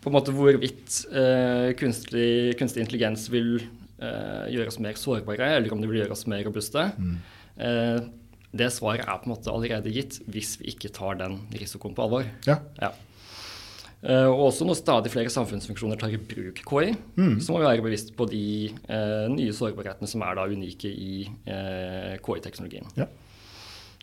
på 0.03 0.11
en 0.11 0.15
måte 0.15 0.35
hvorvidt 0.35 1.01
uh, 1.11 1.75
kunstig, 1.79 2.55
kunstig, 2.59 2.85
intelligens 2.85 3.27
vil 3.33 3.57
gjøre 3.95 4.67
oss 4.67 4.81
mer 4.83 4.97
sårbare, 4.99 5.53
eller 5.55 5.71
om 5.71 5.79
det 5.79 5.87
vil 5.87 6.01
gjøre 6.01 6.15
oss 6.17 6.25
mer 6.27 6.43
robuste. 6.43 6.81
Mm. 6.99 7.17
Eh, 7.55 7.99
det 8.55 8.69
svaret 8.71 9.03
er 9.03 9.19
på 9.19 9.27
en 9.27 9.33
måte 9.33 9.51
allerede 9.51 9.91
gitt 9.91 10.21
hvis 10.31 10.55
vi 10.61 10.71
ikke 10.71 10.93
tar 10.95 11.19
den 11.19 11.41
risikoen 11.55 11.95
på 11.95 12.05
alvor. 12.05 12.27
Ja. 12.47 12.61
ja. 12.79 12.93
Uh, 14.05 14.29
og 14.29 14.51
også 14.51 14.67
når 14.67 14.77
stadig 14.77 15.09
flere 15.09 15.31
samfunnsfunksjoner 15.33 15.97
tar 15.97 16.13
i 16.13 16.19
bruk 16.21 16.59
KI, 16.61 16.91
mm. 17.17 17.39
så 17.41 17.51
må 17.51 17.61
vi 17.61 17.67
være 17.67 17.85
bevisst 17.85 18.11
på 18.15 18.27
de 18.29 18.45
uh, 18.85 19.25
nye 19.33 19.53
sårbarhetene 19.55 20.09
som 20.09 20.23
er 20.27 20.37
da 20.37 20.45
unike 20.45 20.91
i 20.91 21.23
uh, 21.25 22.13
KI-teknologien. 22.21 22.85
Ja, 22.99 23.09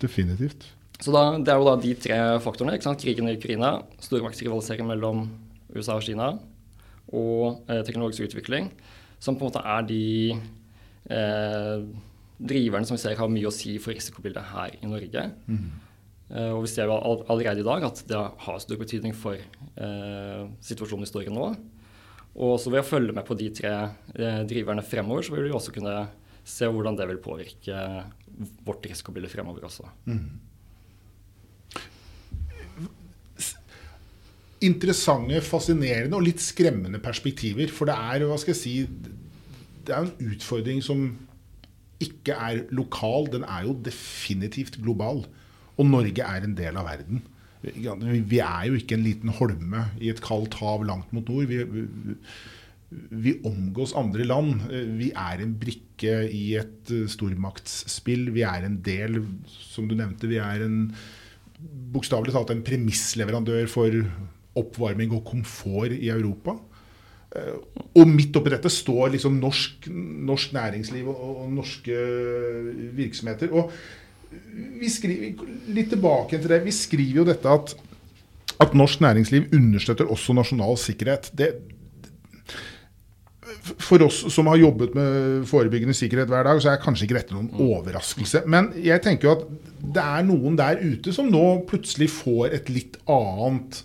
definitivt. 0.02 0.66
Så 0.98 1.14
da, 1.14 1.22
Det 1.38 1.54
er 1.54 1.60
jo 1.60 1.68
da 1.68 1.76
de 1.82 1.94
tre 1.98 2.18
faktorene. 2.42 2.74
ikke 2.76 2.88
sant? 2.88 3.02
Krigen 3.02 3.30
i 3.30 3.36
Ukraina, 3.38 3.76
stormaktsrivalisering 4.02 4.90
mellom 4.90 5.24
USA 5.74 5.96
og 5.96 6.04
Kina 6.06 6.34
og 7.12 7.64
teknologisk 7.84 8.28
utvikling, 8.28 8.68
som 9.22 9.38
på 9.38 9.46
en 9.46 9.52
måte 9.52 9.62
er 9.62 9.86
de 9.86 10.02
driverne 12.42 12.86
som 12.86 12.96
vi 12.96 13.02
ser 13.02 13.18
har 13.18 13.30
mye 13.30 13.48
å 13.48 13.54
si 13.54 13.76
for 13.82 13.94
risikobildet 13.94 14.50
her 14.52 14.76
i 14.80 14.90
Norge. 14.90 15.24
Mm. 15.46 15.66
Eh, 16.32 16.50
og 16.54 16.64
vi 16.64 16.72
ser 16.72 16.88
jo 16.88 16.96
allerede 16.96 17.62
i 17.62 17.66
dag 17.66 17.84
at 17.86 18.02
det 18.08 18.18
har 18.46 18.62
stor 18.62 18.80
betydning 18.80 19.14
for 19.16 19.36
eh, 19.36 20.42
situasjonen 20.64 21.06
i 21.06 21.10
Storge 21.10 21.34
nå. 21.34 21.50
Og 22.32 22.54
så 22.60 22.72
ved 22.72 22.80
å 22.80 22.88
følge 22.88 23.12
med 23.12 23.26
på 23.28 23.36
de 23.36 23.50
tre 23.52 23.70
uh, 23.76 24.38
driverne 24.48 24.80
fremover, 24.80 25.26
så 25.26 25.34
vil 25.34 25.50
vi 25.50 25.50
også 25.52 25.74
kunne 25.74 26.06
se 26.48 26.64
hvordan 26.64 26.96
det 26.96 27.04
vil 27.10 27.18
påvirke 27.20 27.82
vårt 28.64 28.86
risikobilde 28.88 29.28
fremover 29.28 29.66
også. 29.68 29.84
Mm. 30.08 30.22
Interessante, 34.62 35.40
fascinerende 35.42 36.18
og 36.18 36.26
litt 36.28 36.42
skremmende 36.42 37.00
perspektiver. 37.02 37.70
For 37.74 37.90
det 37.90 37.96
er 37.98 38.26
hva 38.28 38.38
skal 38.40 38.54
jeg 38.54 38.60
si, 38.60 38.74
det 39.82 39.94
er 39.94 40.06
en 40.06 40.32
utfordring 40.32 40.82
som 40.84 41.06
ikke 42.02 42.34
er 42.34 42.64
lokal, 42.74 43.28
den 43.32 43.46
er 43.46 43.66
jo 43.66 43.76
definitivt 43.84 44.80
global. 44.82 45.24
Og 45.78 45.88
Norge 45.88 46.24
er 46.26 46.46
en 46.46 46.56
del 46.58 46.78
av 46.78 46.88
verden. 46.90 47.22
Vi 47.62 48.40
er 48.42 48.66
jo 48.66 48.78
ikke 48.78 48.96
en 48.98 49.06
liten 49.06 49.30
holme 49.36 49.86
i 50.02 50.10
et 50.10 50.20
kaldt 50.24 50.56
hav 50.58 50.82
langt 50.86 51.12
mot 51.14 51.28
nord. 51.30 51.46
Vi, 51.50 51.62
vi, 53.10 53.36
omgås 53.46 53.94
andre 53.98 54.26
land. 54.26 54.66
Vi 54.98 55.12
er 55.14 55.42
en 55.44 55.54
brikke 55.58 56.16
i 56.26 56.44
et 56.58 56.92
stormaktsspill. 57.14 58.32
Vi 58.34 58.42
er 58.46 58.66
en 58.66 58.80
del, 58.84 59.22
som 59.46 59.86
du 59.88 59.94
nevnte, 59.98 60.30
vi 60.30 60.42
er 60.42 60.66
en 60.66 60.78
bokstavelig 61.94 62.34
talt 62.34 62.50
en 62.50 62.64
premissleverandør 62.66 63.68
for 63.70 64.02
oppvarming 64.58 65.14
og 65.16 65.24
komfort 65.28 65.94
i 65.96 66.10
Europa. 66.12 66.56
Eh, 67.32 67.56
og 67.96 68.08
midt 68.10 68.36
oppi 68.36 68.52
dette 68.52 68.72
står 68.72 69.14
liksom 69.14 69.38
norsk, 69.40 69.88
norsk 70.28 70.52
næringsliv 70.56 71.08
og, 71.08 71.24
og, 71.44 71.50
norske 71.52 71.96
virksomheter. 72.96 73.52
Og 73.56 73.72
vi 74.80 74.88
skriver 74.92 75.46
litt 75.72 75.92
tilbake 75.92 76.40
til 76.40 76.52
det. 76.52 76.62
Vi 76.64 76.74
skriver 76.76 77.22
jo 77.22 77.28
dette 77.28 77.52
at, 77.52 77.76
at 78.60 78.74
norsk 78.76 79.00
næringsliv 79.04 79.52
understøtter 79.52 80.10
også 80.12 80.36
nasjonal 80.36 80.76
sikkerhet. 80.80 81.30
Det, 81.36 81.52
for 83.62 84.04
oss 84.04 84.22
som 84.32 84.48
har 84.50 84.60
jobbet 84.60 84.96
med 84.96 85.46
forebyggende 85.48 85.96
sikkerhet 85.96 86.30
hver 86.32 86.44
dag, 86.48 86.60
så 86.62 86.72
er 86.72 86.82
kanskje 86.82 87.06
ikke 87.06 87.18
dette 87.20 87.36
noen 87.36 87.48
mm. 87.52 87.62
overraskelse. 87.64 88.44
Men 88.50 88.72
jeg 88.80 89.04
tenker 89.04 89.28
jo 89.28 89.36
at 89.38 89.46
det 89.96 90.04
er 90.04 90.28
noen 90.28 90.56
der 90.58 90.80
ute 90.82 91.14
som 91.16 91.32
nå 91.32 91.62
plutselig 91.68 92.10
får 92.12 92.56
et 92.58 92.70
litt 92.72 93.00
annet 93.10 93.82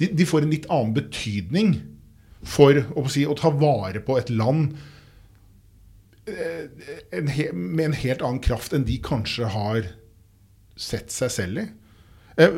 De, 0.00 0.08
de 0.10 0.26
får 0.26 0.44
en 0.44 0.54
litt 0.54 0.68
annen 0.72 0.94
betydning 0.96 1.76
for 2.44 2.76
å, 2.94 3.06
si, 3.08 3.24
å 3.26 3.36
ta 3.38 3.52
vare 3.54 4.02
på 4.04 4.18
et 4.20 4.32
land 4.32 4.74
en 6.24 7.28
he, 7.28 7.50
med 7.52 7.90
en 7.90 7.96
helt 8.00 8.22
annen 8.24 8.42
kraft 8.44 8.74
enn 8.76 8.86
de 8.88 8.96
kanskje 9.04 9.48
har 9.52 9.88
sett 10.80 11.12
seg 11.12 11.32
selv 11.32 11.62
i. 11.62 11.66
Eh, 12.40 12.56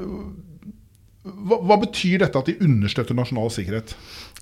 hva, 1.26 1.58
hva, 1.58 1.78
betyr 1.82 2.22
dette 2.22 2.38
at 2.38 2.48
de 2.48 2.56
understøtter 2.62 3.16
nasjonal 3.18 3.50
sikkerhet? 3.52 3.96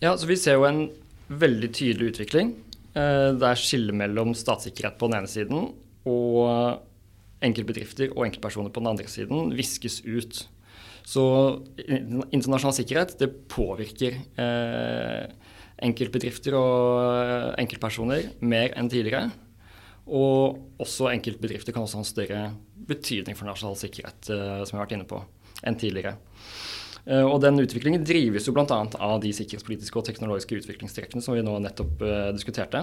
Ja, 0.05 0.15
så 0.21 0.29
Vi 0.29 0.37
ser 0.39 0.61
jo 0.61 0.69
en 0.69 0.87
veldig 1.33 1.71
tydelig 1.73 2.13
utvikling. 2.13 2.53
Eh, 2.93 3.31
det 3.35 3.49
er 3.49 3.61
skille 3.61 3.97
mellom 3.97 4.35
statssikkerhet 4.37 4.99
på 5.01 5.09
den 5.09 5.23
ene 5.23 5.31
siden 5.31 5.71
og 6.05 6.83
enkeltbedrifter 7.45 8.13
og 8.13 8.27
enkeltpersoner 8.27 8.73
på 8.73 8.83
den 8.83 8.93
andre 8.93 9.09
siden 9.11 9.55
viskes 9.57 10.03
ut. 10.05 10.45
Så 11.05 11.23
internasjonal 12.33 12.75
sikkerhet 12.79 13.19
det 13.21 13.29
påvirker 13.53 14.17
eh, 14.41 15.27
enkeltbedrifter 15.85 16.57
og 16.57 17.01
eh, 17.03 17.49
enkeltpersoner 17.61 18.31
mer 18.41 18.73
enn 18.79 18.89
tidligere. 18.93 19.29
Og 20.05 20.81
også 20.81 21.11
enkeltbedrifter 21.13 21.77
kan 21.77 21.85
også 21.85 22.01
ha 22.01 22.05
en 22.05 22.09
større 22.09 22.45
betydning 22.89 23.37
for 23.37 23.49
nasjonal 23.49 23.77
sikkerhet, 23.81 24.31
eh, 24.33 24.63
som 24.65 24.77
vi 24.77 24.81
har 24.81 24.87
vært 24.87 24.97
inne 24.97 25.09
på, 25.09 25.21
enn 25.65 25.79
tidligere. 25.81 26.17
Og 27.05 27.35
den 27.37 27.61
utviklingen 27.61 28.01
drives 28.01 28.47
jo 28.49 28.55
bl.a. 28.57 28.65
av 28.65 29.19
de 29.21 29.29
sikkerhetspolitiske 29.37 29.99
og 30.01 30.07
teknologiske 30.07 30.57
utviklingstrekkene 30.63 31.21
som 31.21 31.35
vi 31.37 31.43
nå 31.45 31.59
nettopp 31.61 32.01
diskuterte. 32.33 32.81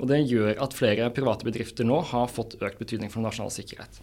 Og 0.00 0.08
det 0.08 0.22
gjør 0.24 0.56
at 0.64 0.72
flere 0.72 1.10
private 1.12 1.44
bedrifter 1.44 1.84
nå 1.84 1.98
har 2.14 2.32
fått 2.32 2.56
økt 2.64 2.80
betydning 2.80 3.12
for 3.12 3.20
nasjonal 3.20 3.52
sikkerhet. 3.52 4.00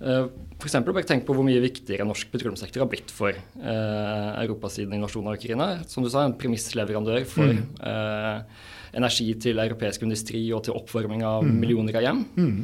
Uh, 0.00 0.28
F.eks. 0.60 0.76
bare 0.84 1.06
tenk 1.08 1.24
på 1.24 1.34
hvor 1.36 1.44
mye 1.46 1.60
viktigere 1.62 2.04
norsk 2.04 2.28
petroleumssektor 2.32 2.84
har 2.84 2.88
blitt 2.90 3.12
for 3.14 3.32
eh, 3.32 4.30
Europas 4.42 4.74
siden 4.76 4.92
invasjon 4.98 5.28
av 5.30 5.38
Ukraina. 5.38 5.68
Som 5.88 6.04
du 6.04 6.10
sa, 6.12 6.26
en 6.26 6.36
premissleverandør 6.36 7.24
for 7.28 7.48
mm. 7.48 7.62
eh, 7.88 8.66
energi 9.00 9.30
til 9.40 9.62
europeisk 9.62 10.04
industri 10.04 10.42
og 10.52 10.66
til 10.66 10.76
oppvarming 10.76 11.24
av 11.24 11.46
mm. 11.46 11.54
millioner 11.62 11.96
av 11.96 12.04
hjem. 12.04 12.20
Mm. 12.36 12.58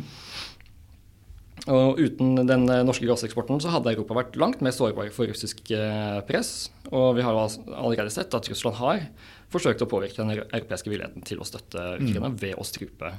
Og 1.72 1.98
uten 1.98 2.36
den 2.46 2.66
norske 2.86 3.08
gasseksporten 3.08 3.64
så 3.64 3.72
hadde 3.72 3.94
Europa 3.94 4.18
vært 4.20 4.36
langt 4.38 4.60
mer 4.62 4.76
sårbar 4.76 5.08
for 5.16 5.32
russisk 5.32 5.72
press. 6.28 6.52
Og 6.92 7.16
vi 7.16 7.24
har 7.24 7.40
allerede 7.40 8.12
sett 8.12 8.36
at 8.36 8.52
Russland 8.52 8.76
har 8.78 9.08
forsøkt 9.50 9.82
å 9.82 9.88
påvirke 9.90 10.20
den 10.20 10.44
europeiske 10.44 10.92
villigheten 10.92 11.24
til 11.26 11.40
å 11.40 11.48
støtte 11.48 11.96
Ukraina 11.96 12.28
mm. 12.28 12.38
ved 12.44 12.60
å 12.60 12.68
strupe 12.68 13.10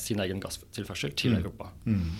sin 0.00 0.24
egen 0.24 0.42
gasstilførsel 0.42 1.14
til 1.14 1.36
mm. 1.36 1.38
Europa. 1.44 1.70
Mm. 1.84 2.18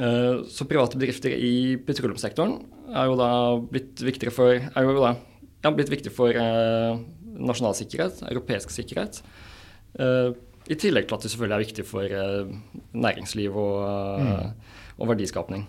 Eh, 0.00 0.44
så 0.48 0.64
private 0.64 0.96
bedrifter 0.96 1.34
i 1.36 1.76
petroleumssektoren 1.84 2.54
er 2.96 3.10
jo 3.10 3.18
da 3.20 3.32
blitt 3.60 4.00
viktigere 4.00 4.32
for, 4.32 4.56
da, 4.56 5.12
ja, 5.66 5.72
blitt 5.74 5.92
viktig 5.92 6.12
for 6.14 6.32
eh, 6.32 6.96
nasjonal 7.42 7.76
sikkerhet, 7.76 8.22
europeisk 8.30 8.72
sikkerhet. 8.72 9.20
Eh, 10.00 10.32
I 10.72 10.78
tillegg 10.80 11.08
til 11.08 11.18
at 11.18 11.26
det 11.26 11.32
selvfølgelig 11.32 11.58
er 11.58 11.64
viktig 11.66 11.84
for 11.84 12.16
næringsliv 12.94 13.56
og, 13.58 14.22
mm. 14.22 14.76
og 14.96 15.14
verdiskapning. 15.14 15.66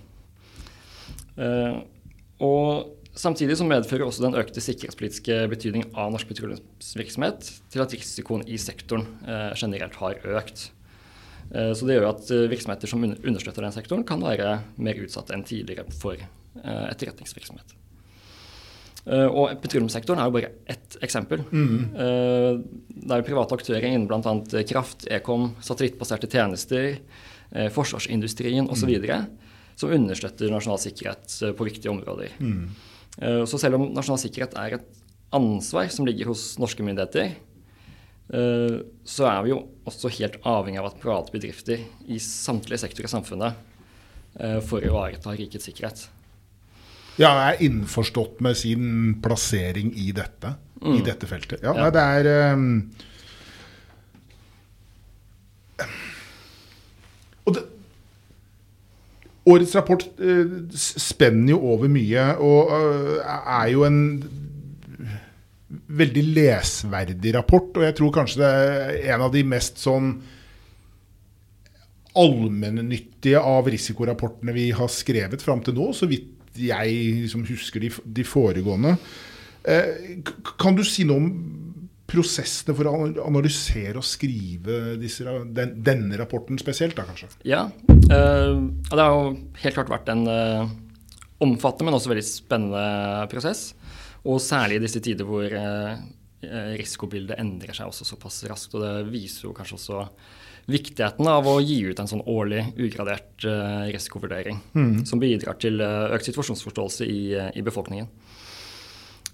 Eh, 1.37 1.79
og 2.43 2.99
Samtidig 3.13 3.59
så 3.59 3.65
medfører 3.69 4.07
også 4.07 4.23
den 4.23 4.33
økte 4.41 4.57
sikkerhetspolitiske 4.57 5.35
betydningen 5.51 5.91
av 5.93 6.07
norsk 6.09 6.31
petroleumsvirksomhet 6.31 7.45
til 7.69 7.83
at 7.83 7.93
risikoen 7.93 8.41
i 8.49 8.57
sektoren 8.57 9.03
generelt 9.53 9.99
har 10.01 10.17
økt. 10.39 10.63
Eh, 11.51 11.71
så 11.77 11.87
det 11.87 11.97
gjør 11.97 12.09
at 12.11 12.31
eh, 12.33 12.47
virksomheter 12.51 12.89
som 12.89 13.03
understøtter 13.03 13.65
den 13.65 13.75
sektoren, 13.75 14.05
kan 14.07 14.23
være 14.23 14.57
mer 14.81 14.99
utsatt 15.03 15.33
enn 15.35 15.45
tidligere 15.47 15.85
for 15.99 16.17
eh, 16.17 16.85
etterretningsvirksomhet. 16.91 17.79
Og 19.03 19.57
petroleumssektoren 19.59 20.21
er 20.23 20.29
jo 20.29 20.33
bare 20.37 20.49
ett 20.71 20.93
eksempel. 21.03 21.41
Mm. 21.51 21.89
Det 21.91 23.09
er 23.11 23.19
jo 23.19 23.25
private 23.27 23.57
aktører 23.57 23.87
innen 23.89 24.05
bl.a. 24.07 24.61
kraft, 24.63 25.03
ekom, 25.11 25.49
satellittbaserte 25.59 26.29
tjenester, 26.31 27.01
forsvarsindustrien 27.75 28.71
osv. 28.71 28.93
Mm. 29.03 29.25
som 29.75 29.91
understøtter 29.91 30.55
nasjonal 30.55 30.79
sikkerhet 30.79 31.35
på 31.59 31.67
viktige 31.67 31.91
områder. 31.91 32.31
Mm. 32.39 33.43
Så 33.43 33.59
selv 33.59 33.75
om 33.81 33.89
nasjonal 33.91 34.23
sikkerhet 34.23 34.55
er 34.55 34.77
et 34.77 34.87
ansvar 35.35 35.91
som 35.91 36.07
ligger 36.07 36.31
hos 36.31 36.53
norske 36.63 36.87
myndigheter, 36.87 37.35
så 38.33 39.27
er 39.29 39.43
vi 39.45 39.51
jo 39.51 39.59
også 39.85 40.09
helt 40.15 40.39
avhengig 40.49 40.79
av 40.81 40.87
at 40.89 40.95
private 41.01 41.33
bedrifter 41.35 41.83
i 42.09 42.17
samtlige 42.23 42.81
sektorer 42.81 43.05
i 43.05 43.11
samfunnet 43.11 43.59
for 44.65 44.79
å 44.79 44.87
ivareta 44.87 45.35
rikets 45.37 45.67
sikkerhet. 45.69 46.07
Ja, 47.21 47.33
er 47.51 47.61
innforstått 47.61 48.39
med 48.41 48.57
sin 48.57 49.17
plassering 49.21 49.91
i 49.93 50.09
dette, 50.15 50.55
mm. 50.81 50.95
i 50.97 51.03
dette 51.05 51.29
feltet. 51.29 51.61
Ja, 51.61 51.75
ja. 51.77 51.89
det 51.93 52.05
er 52.17 52.53
um, 52.55 52.69
Og 57.43 57.57
det, 57.57 57.65
Årets 59.43 59.75
rapport 59.75 60.05
uh, 60.23 60.53
spenner 60.73 61.51
jo 61.53 61.59
over 61.75 61.91
mye 61.91 62.29
og 62.39 62.71
uh, 62.71 63.33
er 63.59 63.73
jo 63.73 63.83
en 63.85 63.99
veldig 65.73 66.23
lesverdig 66.35 67.33
rapport, 67.35 67.71
og 67.77 67.85
jeg 67.87 67.97
tror 67.97 68.13
kanskje 68.15 68.41
det 68.43 68.51
er 68.53 69.13
en 69.15 69.25
av 69.25 69.33
de 69.33 69.43
mest 69.47 69.81
sånn 69.81 70.15
allmennyttige 72.19 73.41
av 73.41 73.67
risikorapportene 73.73 74.53
vi 74.53 74.67
har 74.75 74.91
skrevet 74.91 75.41
fram 75.41 75.63
til 75.65 75.75
nå, 75.77 75.89
så 75.97 76.09
vidt 76.09 76.29
jeg 76.59 76.97
liksom 77.23 77.45
husker 77.47 77.81
de, 77.81 77.89
de 77.89 78.25
foregående. 78.27 78.93
Eh, 79.63 80.21
kan 80.61 80.77
du 80.77 80.83
si 80.85 81.07
noe 81.09 81.23
om 81.23 81.29
prosessene 82.13 82.75
for 82.77 82.89
å 82.89 82.93
analysere 83.23 83.97
og 83.97 84.05
skrive 84.05 84.97
disse, 85.01 85.25
den, 85.55 85.77
denne 85.85 86.19
rapporten 86.19 86.59
spesielt, 86.61 86.97
da 86.99 87.07
kanskje? 87.07 87.31
Ja, 87.47 87.65
eh, 87.89 88.59
det 88.59 88.99
har 88.99 89.15
jo 89.15 89.31
helt 89.63 89.79
klart 89.79 89.93
vært 89.95 90.11
en 90.13 90.27
eh, 90.29 90.73
omfattende, 91.43 91.89
men 91.89 91.97
også 91.97 92.13
veldig 92.13 92.27
spennende 92.27 92.83
prosess. 93.33 93.71
Og 94.23 94.39
særlig 94.43 94.79
i 94.79 94.83
disse 94.85 95.01
tider 95.03 95.27
hvor 95.27 95.51
eh, 95.51 95.97
risikobildet 96.79 97.39
endrer 97.41 97.75
seg 97.75 97.89
også 97.89 98.07
såpass 98.07 98.43
raskt. 98.49 98.75
Og 98.77 98.85
det 98.85 99.11
viser 99.11 99.49
jo 99.49 99.55
kanskje 99.57 99.79
også 99.79 100.05
viktigheten 100.71 101.27
av 101.27 101.47
å 101.49 101.57
gi 101.59 101.81
ut 101.89 101.99
en 101.99 102.07
sånn 102.07 102.23
årlig 102.29 102.63
ugradert 102.79 103.47
eh, 103.47 103.89
risikovurdering. 103.91 104.61
Mm. 104.77 105.03
Som 105.09 105.21
bidrar 105.23 105.59
til 105.59 105.83
eh, 105.83 106.15
økt 106.15 106.29
situasjonsforståelse 106.29 107.07
i, 107.07 107.21
eh, 107.35 107.51
i, 107.59 107.65
befolkningen. 107.65 108.07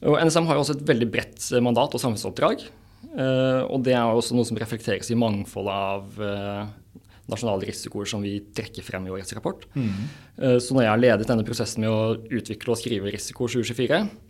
Og 0.10 0.16
NSM 0.24 0.48
har 0.48 0.58
jo 0.58 0.64
også 0.64 0.78
et 0.80 0.86
veldig 0.88 1.10
bredt 1.12 1.50
mandat 1.66 1.94
og 1.94 2.02
samfunnsoppdrag. 2.02 2.66
Eh, 3.10 3.62
og 3.68 3.84
det 3.86 3.94
er 3.96 4.10
også 4.10 4.36
noe 4.38 4.48
som 4.48 4.58
reflekteres 4.60 5.12
i 5.14 5.20
mangfoldet 5.20 5.76
av 5.76 6.24
eh, 6.24 6.98
nasjonale 7.30 7.68
risikoer 7.70 8.10
som 8.10 8.24
vi 8.26 8.40
trekker 8.56 8.86
frem 8.86 9.06
i 9.08 9.14
årets 9.14 9.36
rapport. 9.38 9.66
Mm. 9.76 9.94
Eh, 10.42 10.58
så 10.64 10.76
når 10.76 10.86
jeg 10.86 10.94
har 10.94 11.04
ledet 11.04 11.30
denne 11.30 11.46
prosessen 11.48 11.86
med 11.86 11.94
å 11.94 12.18
utvikle 12.40 12.74
og 12.74 12.82
skrive 12.82 13.14
Risiko 13.14 13.48
2024, 13.52 14.02
eh, 14.02 14.29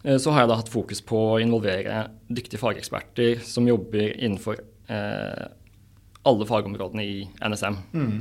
så 0.00 0.32
har 0.32 0.44
jeg 0.44 0.50
da 0.52 0.58
hatt 0.60 0.72
fokus 0.72 1.02
på 1.04 1.18
å 1.34 1.40
involvere 1.42 2.06
dyktige 2.32 2.60
fageksperter 2.62 3.42
som 3.44 3.68
jobber 3.68 4.14
innenfor 4.14 4.60
eh, 4.88 5.46
alle 6.28 6.48
fagområdene 6.48 7.04
i 7.04 7.20
NSM. 7.44 7.76
Mm. 7.92 8.16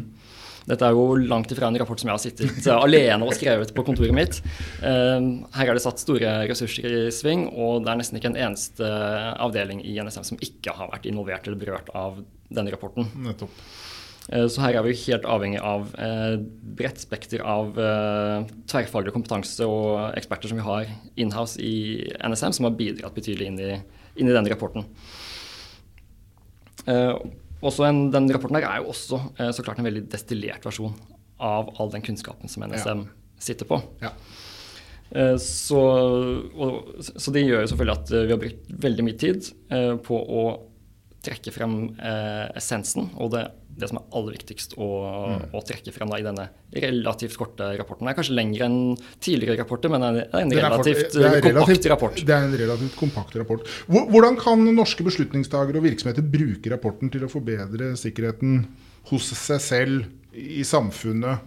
Dette 0.70 0.86
er 0.86 0.94
jo 0.94 1.16
langt 1.18 1.52
ifra 1.54 1.70
en 1.70 1.78
rapport 1.82 2.00
som 2.00 2.12
jeg 2.12 2.18
har 2.18 2.22
sittet 2.22 2.68
alene 2.70 3.26
og 3.26 3.34
skrevet 3.34 3.72
på 3.74 3.86
kontoret 3.88 4.14
mitt. 4.14 4.40
Her 4.84 5.64
er 5.66 5.74
det 5.74 5.82
satt 5.82 6.02
store 6.04 6.34
ressurser 6.50 6.86
i 6.86 7.00
sving, 7.16 7.48
og 7.50 7.86
det 7.86 7.94
er 7.94 8.02
nesten 8.02 8.20
ikke 8.20 8.34
en 8.34 8.42
eneste 8.50 8.90
avdeling 9.42 9.82
i 9.82 9.96
NSM 10.04 10.28
som 10.28 10.42
ikke 10.46 10.76
har 10.78 10.92
vært 10.92 11.08
involvert 11.10 11.48
eller 11.48 11.62
berørt 11.62 11.90
av 11.98 12.20
denne 12.54 12.76
rapporten. 12.76 13.10
Nettopp. 13.26 13.64
Eh, 14.30 14.46
så 14.52 14.62
her 14.62 14.78
er 14.78 14.86
vi 14.86 14.96
helt 15.08 15.26
avhengig 15.30 15.60
av 15.66 15.90
eh, 15.98 16.38
bredt 16.78 17.02
spekter 17.02 17.42
av 17.42 17.78
eh, 17.82 18.50
tverrfaglig 18.70 19.14
kompetanse 19.16 19.66
og 19.66 20.14
eksperter 20.20 20.52
som 20.52 20.60
vi 20.60 20.66
har 20.68 20.90
inhouse 21.20 21.62
i 21.64 22.06
NSM, 22.22 22.54
som 22.58 22.70
har 22.70 22.78
bidratt 22.78 23.16
betydelig 23.18 23.50
inn 23.50 23.62
i, 23.64 23.72
inn 24.20 24.30
i 24.30 24.36
denne 24.36 24.52
rapporten. 24.54 24.86
En, 26.90 27.98
den 28.14 28.30
rapporten 28.32 28.58
her 28.58 28.66
er 28.66 28.78
jo 28.80 28.94
også 28.94 29.18
så 29.54 29.64
klart 29.66 29.82
en 29.82 29.86
veldig 29.86 30.06
destillert 30.10 30.64
versjon 30.66 30.96
av 31.44 31.74
all 31.78 31.92
den 31.92 32.02
kunnskapen 32.06 32.50
som 32.50 32.64
NSM 32.66 33.04
ja. 33.04 33.34
sitter 33.44 33.68
på. 33.70 33.78
Ja. 34.02 34.14
Så, 35.42 35.82
og, 35.84 37.04
så, 37.04 37.34
det 37.36 37.44
gjør 37.44 37.66
jo 37.66 37.70
selvfølgelig 37.72 37.98
at 37.98 38.14
vi 38.16 38.32
har 38.32 38.42
brukt 38.42 38.74
veldig 38.88 39.06
mye 39.06 39.20
tid 39.22 39.52
på 40.08 40.18
å 40.40 40.44
trekke 41.26 41.54
frem 41.54 41.76
essensen 42.58 43.12
og 43.20 43.36
det 43.36 43.44
det 43.82 43.90
som 43.92 44.00
er 44.00 44.18
aller 44.20 44.36
viktigst 44.36 44.76
å, 44.78 44.90
mm. 45.32 45.46
å 45.56 45.62
trekke 45.66 45.94
frem 45.96 46.12
da, 46.12 46.20
i 46.20 46.26
denne 46.26 46.46
relativt 46.76 47.38
korte 47.40 47.72
rapporten. 47.80 48.08
Det 48.08 48.14
er 48.14 48.20
kanskje 48.20 48.38
lengre 48.38 48.68
enn 48.68 48.80
tidligere 49.24 49.64
rapporter, 49.64 49.94
men 49.94 50.06
det 50.06 50.28
er 50.28 50.44
en 50.44 50.54
relativt, 50.60 51.18
er 51.18 51.40
relativt 51.40 51.58
kompakt 51.60 51.90
rapport. 51.94 52.22
Det 52.30 52.36
er 52.36 52.46
en 52.48 52.60
relativt 52.64 53.00
kompakt 53.00 53.40
rapport. 53.40 53.74
Hvordan 53.90 54.38
kan 54.42 54.68
norske 54.76 55.06
beslutningstagere 55.08 55.82
og 55.82 55.88
virksomheter 55.88 56.26
bruke 56.36 56.74
rapporten 56.74 57.12
til 57.14 57.26
å 57.26 57.32
forbedre 57.32 57.96
sikkerheten 58.00 58.64
hos 59.10 59.32
seg 59.40 59.64
selv, 59.64 60.08
i 60.30 60.62
samfunnet 60.62 61.42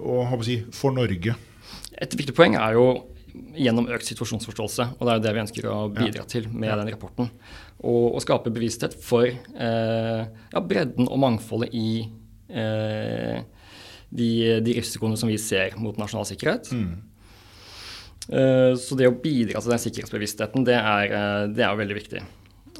og 0.00 0.40
si, 0.46 0.62
for 0.72 0.94
Norge? 0.96 1.34
Et 1.98 2.14
viktig 2.16 2.34
poeng 2.36 2.56
er 2.56 2.78
jo 2.78 2.86
gjennom 3.58 3.88
økt 3.92 4.08
situasjonsforståelse. 4.08 4.86
Og 4.98 5.08
det 5.08 5.14
er 5.14 5.24
det 5.24 5.34
vi 5.34 5.42
ønsker 5.44 5.68
å 5.70 5.78
bidra 5.92 6.22
ja. 6.22 6.28
til 6.30 6.48
med 6.52 6.70
ja. 6.70 6.78
den 6.80 6.92
rapporten. 6.94 7.30
Og, 7.78 8.14
og, 8.14 8.20
skape 8.24 8.52
bevissthet 8.54 8.96
for 9.02 9.28
eh, 9.28 10.22
ja, 10.26 10.62
bredden 10.64 11.06
og 11.06 11.20
mangfoldet 11.22 11.74
i 11.76 11.90
eh, 12.50 13.44
de, 14.08 14.30
de, 14.64 14.74
risikoene 14.80 15.18
som 15.20 15.30
vi 15.30 15.38
ser 15.40 15.76
mot 15.78 15.98
nasjonal 16.00 16.26
sikkerhet. 16.28 16.72
Mm. 16.74 16.90
Eh, 18.28 18.72
så 18.80 18.98
det 18.98 19.08
å 19.08 19.16
bidra 19.16 19.62
til 19.62 19.72
den 19.72 19.82
sikkerhetsbevisstheten, 19.84 20.66
det 20.68 20.76
er, 20.78 21.14
eh, 21.16 21.44
det 21.54 21.64
er 21.64 21.80
veldig 21.80 21.98
viktig. 21.98 22.24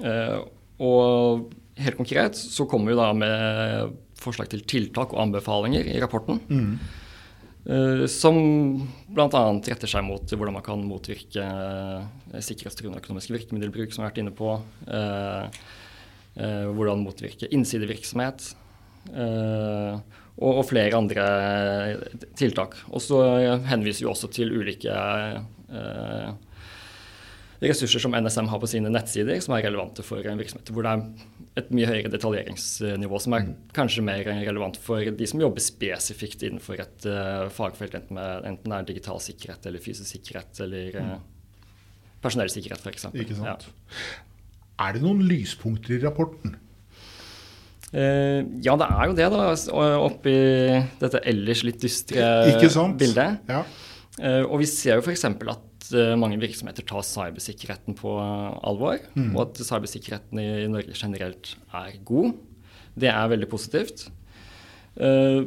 Eh, 0.05 0.39
og 0.85 1.49
helt 1.79 1.99
konkret 1.99 2.39
så 2.39 2.67
kommer 2.69 2.93
vi 2.93 2.99
da 2.99 3.13
med 3.17 3.97
forslag 4.19 4.51
til 4.51 4.65
tiltak 4.67 5.15
og 5.15 5.23
anbefalinger 5.29 5.87
i 5.87 6.01
rapporten. 6.03 6.41
Mm. 6.51 6.73
Eh, 7.67 8.07
som 8.07 8.39
bl.a. 9.09 9.43
retter 9.67 9.91
seg 9.91 10.05
mot 10.07 10.31
hvordan 10.31 10.57
man 10.57 10.65
kan 10.65 10.85
motvirke 10.87 11.43
uh, 11.43 12.39
sikkerhetstruende 12.45 13.03
økonomisk 13.03 13.35
virkemiddelbruk, 13.35 13.93
som 13.93 14.03
vi 14.03 14.07
har 14.07 14.13
vært 14.13 14.23
inne 14.23 14.35
på. 14.37 14.55
Uh, 14.89 15.51
hvordan 16.39 17.03
motvirke 17.03 17.49
innsidevirksomhet. 17.51 18.53
Og, 20.39 20.59
flere 20.69 20.95
andre 20.95 21.25
tiltak. 22.39 22.77
Og 22.95 23.03
så 23.03 23.19
henviser 23.67 24.05
vi 24.05 24.11
også 24.13 24.31
til 24.37 24.53
ulike 24.55 24.95
ressurser 27.63 28.03
som 28.03 28.15
NSM 28.15 28.49
har 28.53 28.61
på 28.63 28.69
sine 28.71 28.91
nettsider, 28.93 29.41
som 29.43 29.57
er 29.57 29.65
relevante 29.67 30.05
for 30.07 30.23
en 30.23 30.39
virksomhet. 30.39 30.71
Hvor 30.75 30.87
det 30.87 30.93
er 30.93 31.63
et 31.63 31.73
mye 31.75 31.89
høyere 31.91 32.13
detaljeringsnivå, 32.13 33.19
som 33.23 33.35
er 33.35 33.49
mm. 33.49 33.57
kanskje 33.75 34.05
mer 34.07 34.23
relevant 34.29 34.79
for 34.83 35.03
de 35.03 35.29
som 35.31 35.43
jobber 35.43 35.65
spesifikt 35.65 36.45
innenfor 36.47 36.85
et 36.85 37.09
uh, 37.11 37.49
fagfelt, 37.55 37.97
enten, 37.99 38.15
med, 38.19 38.47
enten 38.53 38.71
det 38.71 38.79
er 38.79 38.89
digital 38.93 39.19
sikkerhet 39.23 39.67
eller 39.71 39.83
fysisk 39.83 40.13
sikkerhet 40.13 40.63
eller 40.67 41.01
uh, 41.03 41.19
personellsikkerhet 42.23 42.87
f.eks. 42.87 43.11
Ikke 43.15 43.41
sant. 43.41 43.69
Ja. 43.69 44.17
Er 44.87 44.95
det 44.95 45.03
noen 45.03 45.25
lyspunkter 45.27 45.97
i 45.97 46.03
rapporten? 46.05 46.55
Uh, 47.89 48.45
ja, 48.63 48.77
det 48.79 48.87
er 48.87 49.05
jo 49.11 49.19
det, 49.19 49.29
da. 49.35 49.45
Oppi 50.05 50.39
dette 51.03 51.27
ellers 51.27 51.67
litt 51.67 51.83
dystre 51.83 52.31
bildet. 53.01 53.51
Ja. 53.51 53.65
Uh, 54.19 54.45
og 54.47 54.61
vi 54.63 54.71
ser 54.71 54.99
jo 54.99 55.03
f.eks. 55.03 55.27
at 55.27 55.68
Eh, 55.95 56.15
mange 56.21 56.39
virksomheter 56.41 56.85
tar 56.87 57.05
cybersikkerheten 57.07 57.97
på 57.99 58.13
alvor, 58.19 59.01
mm. 59.15 59.33
og 59.33 59.43
at 59.47 59.63
cybersikkerheten 59.65 60.41
i 60.43 60.69
Norge 60.71 60.97
generelt 60.97 61.55
er 61.73 61.97
god. 62.09 62.35
Det 62.99 63.11
er 63.13 63.31
veldig 63.33 63.49
positivt. 63.51 64.09
Uh, 64.99 65.47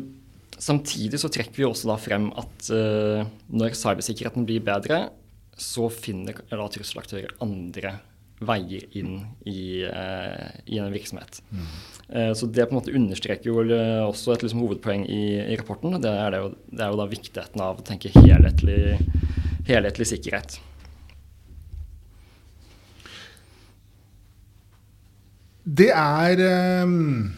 samtidig 0.55 1.19
så 1.19 1.27
trekker 1.33 1.59
vi 1.59 1.65
også 1.67 1.89
da 1.89 1.97
frem 1.99 2.29
at 2.39 2.69
uh, 2.71 3.25
når 3.51 3.75
cybersikkerheten 3.75 4.47
blir 4.47 4.63
bedre, 4.63 5.09
så 5.59 5.89
finner 5.91 6.39
da 6.47 6.69
trusselaktører 6.71 7.35
andre 7.43 7.97
veier 8.41 8.87
inn 8.97 9.19
i, 9.45 9.83
uh, 9.83 10.47
i 10.65 10.79
en 10.81 10.93
virksomhet. 10.93 11.43
Mm. 11.51 11.67
så 12.35 12.47
det 12.49 12.65
på 12.67 12.73
en 12.73 12.79
måte 12.79 12.95
understreker 12.95 13.51
jo 13.51 13.61
også 14.07 14.33
et 14.33 14.41
liksom, 14.43 14.63
hovedpoeng 14.63 15.05
i, 15.05 15.21
i 15.53 15.59
rapporten. 15.59 15.99
Det 16.01 16.09
er, 16.09 16.33
det, 16.33 16.41
jo, 16.41 16.49
det 16.71 16.83
er 16.83 16.89
jo 16.91 16.99
da 16.99 17.05
viktigheten 17.11 17.63
av 17.63 17.79
å 17.79 17.85
tenke 17.87 18.11
helhetlig 18.15 18.97
helhetlig 19.71 20.11
sikkerhet. 20.11 20.59
Det 25.61 25.91
er 25.93 26.41
ehm, 26.41 27.31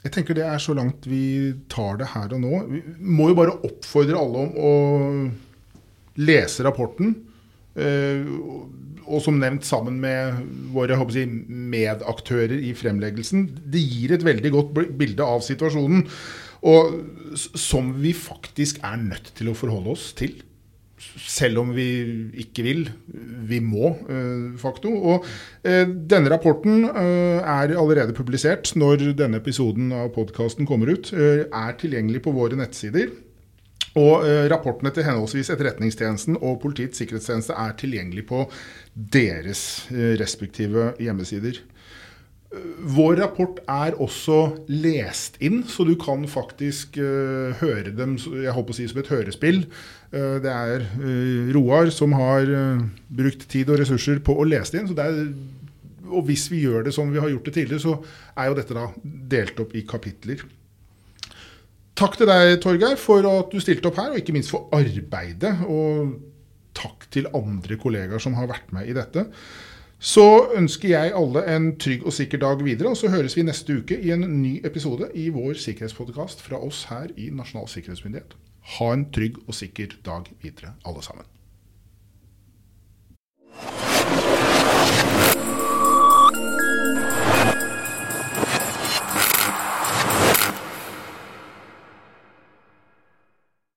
Jeg 0.00 0.12
tenker 0.14 0.36
det 0.36 0.46
er 0.48 0.60
så 0.62 0.72
langt 0.72 1.04
vi 1.08 1.52
tar 1.68 1.98
det 2.00 2.12
her 2.14 2.32
og 2.32 2.40
nå. 2.40 2.60
Vi 2.70 2.80
må 3.04 3.28
jo 3.30 3.36
bare 3.42 3.58
oppfordre 3.68 4.16
alle 4.16 4.44
om 4.46 4.54
å 4.56 4.70
lese 6.24 6.64
rapporten. 6.64 7.12
Eh, 7.76 8.24
og 9.10 9.20
som 9.24 9.36
nevnt 9.40 9.66
sammen 9.66 9.98
med 10.00 10.38
våre 10.72 10.96
jeg, 10.96 11.42
medaktører 11.48 12.56
i 12.62 12.72
fremleggelsen. 12.78 13.44
Det 13.68 13.82
gir 13.82 14.14
et 14.14 14.24
veldig 14.24 14.52
godt 14.54 14.80
bilde 14.96 15.26
av 15.26 15.44
situasjonen. 15.44 16.06
Og 16.70 17.36
som 17.36 17.92
vi 18.00 18.14
faktisk 18.16 18.80
er 18.86 18.96
nødt 19.02 19.34
til 19.36 19.50
å 19.50 19.56
forholde 19.58 19.92
oss 19.92 20.10
til 20.16 20.38
selv 21.00 21.62
om 21.62 21.72
vi 21.74 21.86
ikke 22.42 22.64
vil. 22.64 22.84
Vi 23.48 23.60
må, 23.64 23.94
uh, 24.08 24.58
facto. 24.60 24.92
Og 24.92 25.24
uh, 25.24 25.86
denne 26.10 26.32
rapporten 26.32 26.84
uh, 26.88 27.40
er 27.40 27.74
allerede 27.74 28.16
publisert 28.16 28.72
når 28.78 29.10
denne 29.18 29.40
episoden 29.40 29.92
av 29.96 30.12
podkasten 30.16 30.68
kommer 30.68 30.92
ut. 30.92 31.12
er 31.12 31.74
tilgjengelig 31.80 32.24
på 32.26 32.34
våre 32.36 32.58
nettsider. 32.58 33.10
Og 33.98 34.22
rapportene 34.46 34.92
til 34.94 35.02
henholdsvis 35.02 35.48
Etterretningstjenesten 35.50 36.36
og 36.38 36.60
Politiets 36.62 37.00
sikkerhetstjeneste 37.00 37.56
er 37.58 37.72
tilgjengelig 37.74 38.22
på 38.28 38.44
deres 38.94 39.88
respektive 40.20 40.92
hjemmesider. 41.02 41.58
Vår 42.50 43.20
rapport 43.20 43.60
er 43.70 43.94
også 44.02 44.40
lest 44.66 45.36
inn, 45.38 45.60
så 45.70 45.84
du 45.86 45.92
kan 46.00 46.24
faktisk 46.26 46.98
uh, 46.98 47.54
høre 47.60 47.92
dem 47.94 48.16
jeg 48.18 48.54
håper 48.56 48.74
å 48.74 48.76
si, 48.76 48.88
som 48.90 48.98
et 48.98 49.10
hørespill. 49.12 49.60
Uh, 50.10 50.40
det 50.42 50.50
er 50.50 50.82
uh, 50.98 51.52
Roar 51.54 51.92
som 51.94 52.16
har 52.18 52.50
brukt 53.06 53.46
tid 53.52 53.70
og 53.70 53.78
ressurser 53.78 54.18
på 54.26 54.34
å 54.34 54.48
lese 54.50 54.74
det 54.74 54.82
inn. 54.82 54.98
Er, 54.98 55.20
og 56.10 56.26
hvis 56.26 56.48
vi 56.50 56.64
gjør 56.64 56.88
det 56.88 56.96
som 56.96 57.14
vi 57.14 57.22
har 57.22 57.30
gjort 57.30 57.46
det 57.46 57.54
tidligere, 57.60 57.84
så 57.84 57.94
er 58.34 58.50
jo 58.50 58.58
dette 58.58 58.78
da 58.80 58.88
delt 59.36 59.62
opp 59.62 59.78
i 59.78 59.86
kapitler. 59.86 60.42
Takk 62.00 62.18
til 62.18 62.30
deg, 62.32 62.56
Torgeir, 62.64 62.98
for 62.98 63.30
at 63.30 63.54
du 63.54 63.62
stilte 63.62 63.92
opp 63.92 63.98
her, 64.00 64.10
og 64.10 64.18
ikke 64.18 64.34
minst 64.34 64.50
for 64.50 64.72
arbeidet. 64.74 65.54
Og 65.70 66.16
takk 66.74 67.06
til 67.14 67.30
andre 67.36 67.78
kollegaer 67.78 68.22
som 68.22 68.34
har 68.38 68.50
vært 68.50 68.72
med 68.74 68.90
i 68.90 68.96
dette. 68.96 69.28
Så 70.00 70.22
ønsker 70.56 70.94
jeg 70.94 71.12
alle 71.12 71.42
en 71.52 71.66
trygg 71.76 72.06
og 72.08 72.14
sikker 72.16 72.40
dag 72.40 72.62
videre, 72.64 72.88
og 72.88 72.96
så 72.96 73.10
høres 73.12 73.34
vi 73.36 73.44
neste 73.44 73.74
uke 73.82 73.98
i 74.00 74.14
en 74.14 74.24
ny 74.40 74.54
episode 74.64 75.10
i 75.12 75.26
vår 75.28 75.60
sikkerhetspodkast 75.60 76.40
fra 76.40 76.56
oss 76.56 76.86
her 76.88 77.12
i 77.20 77.28
Nasjonal 77.28 77.68
sikkerhetsmyndighet. 77.68 78.32
Ha 78.78 78.88
en 78.96 79.04
trygg 79.12 79.36
og 79.44 79.52
sikker 79.58 79.98
dag 80.06 80.30
videre, 80.40 80.72
alle 80.88 81.04
sammen. 81.04 81.28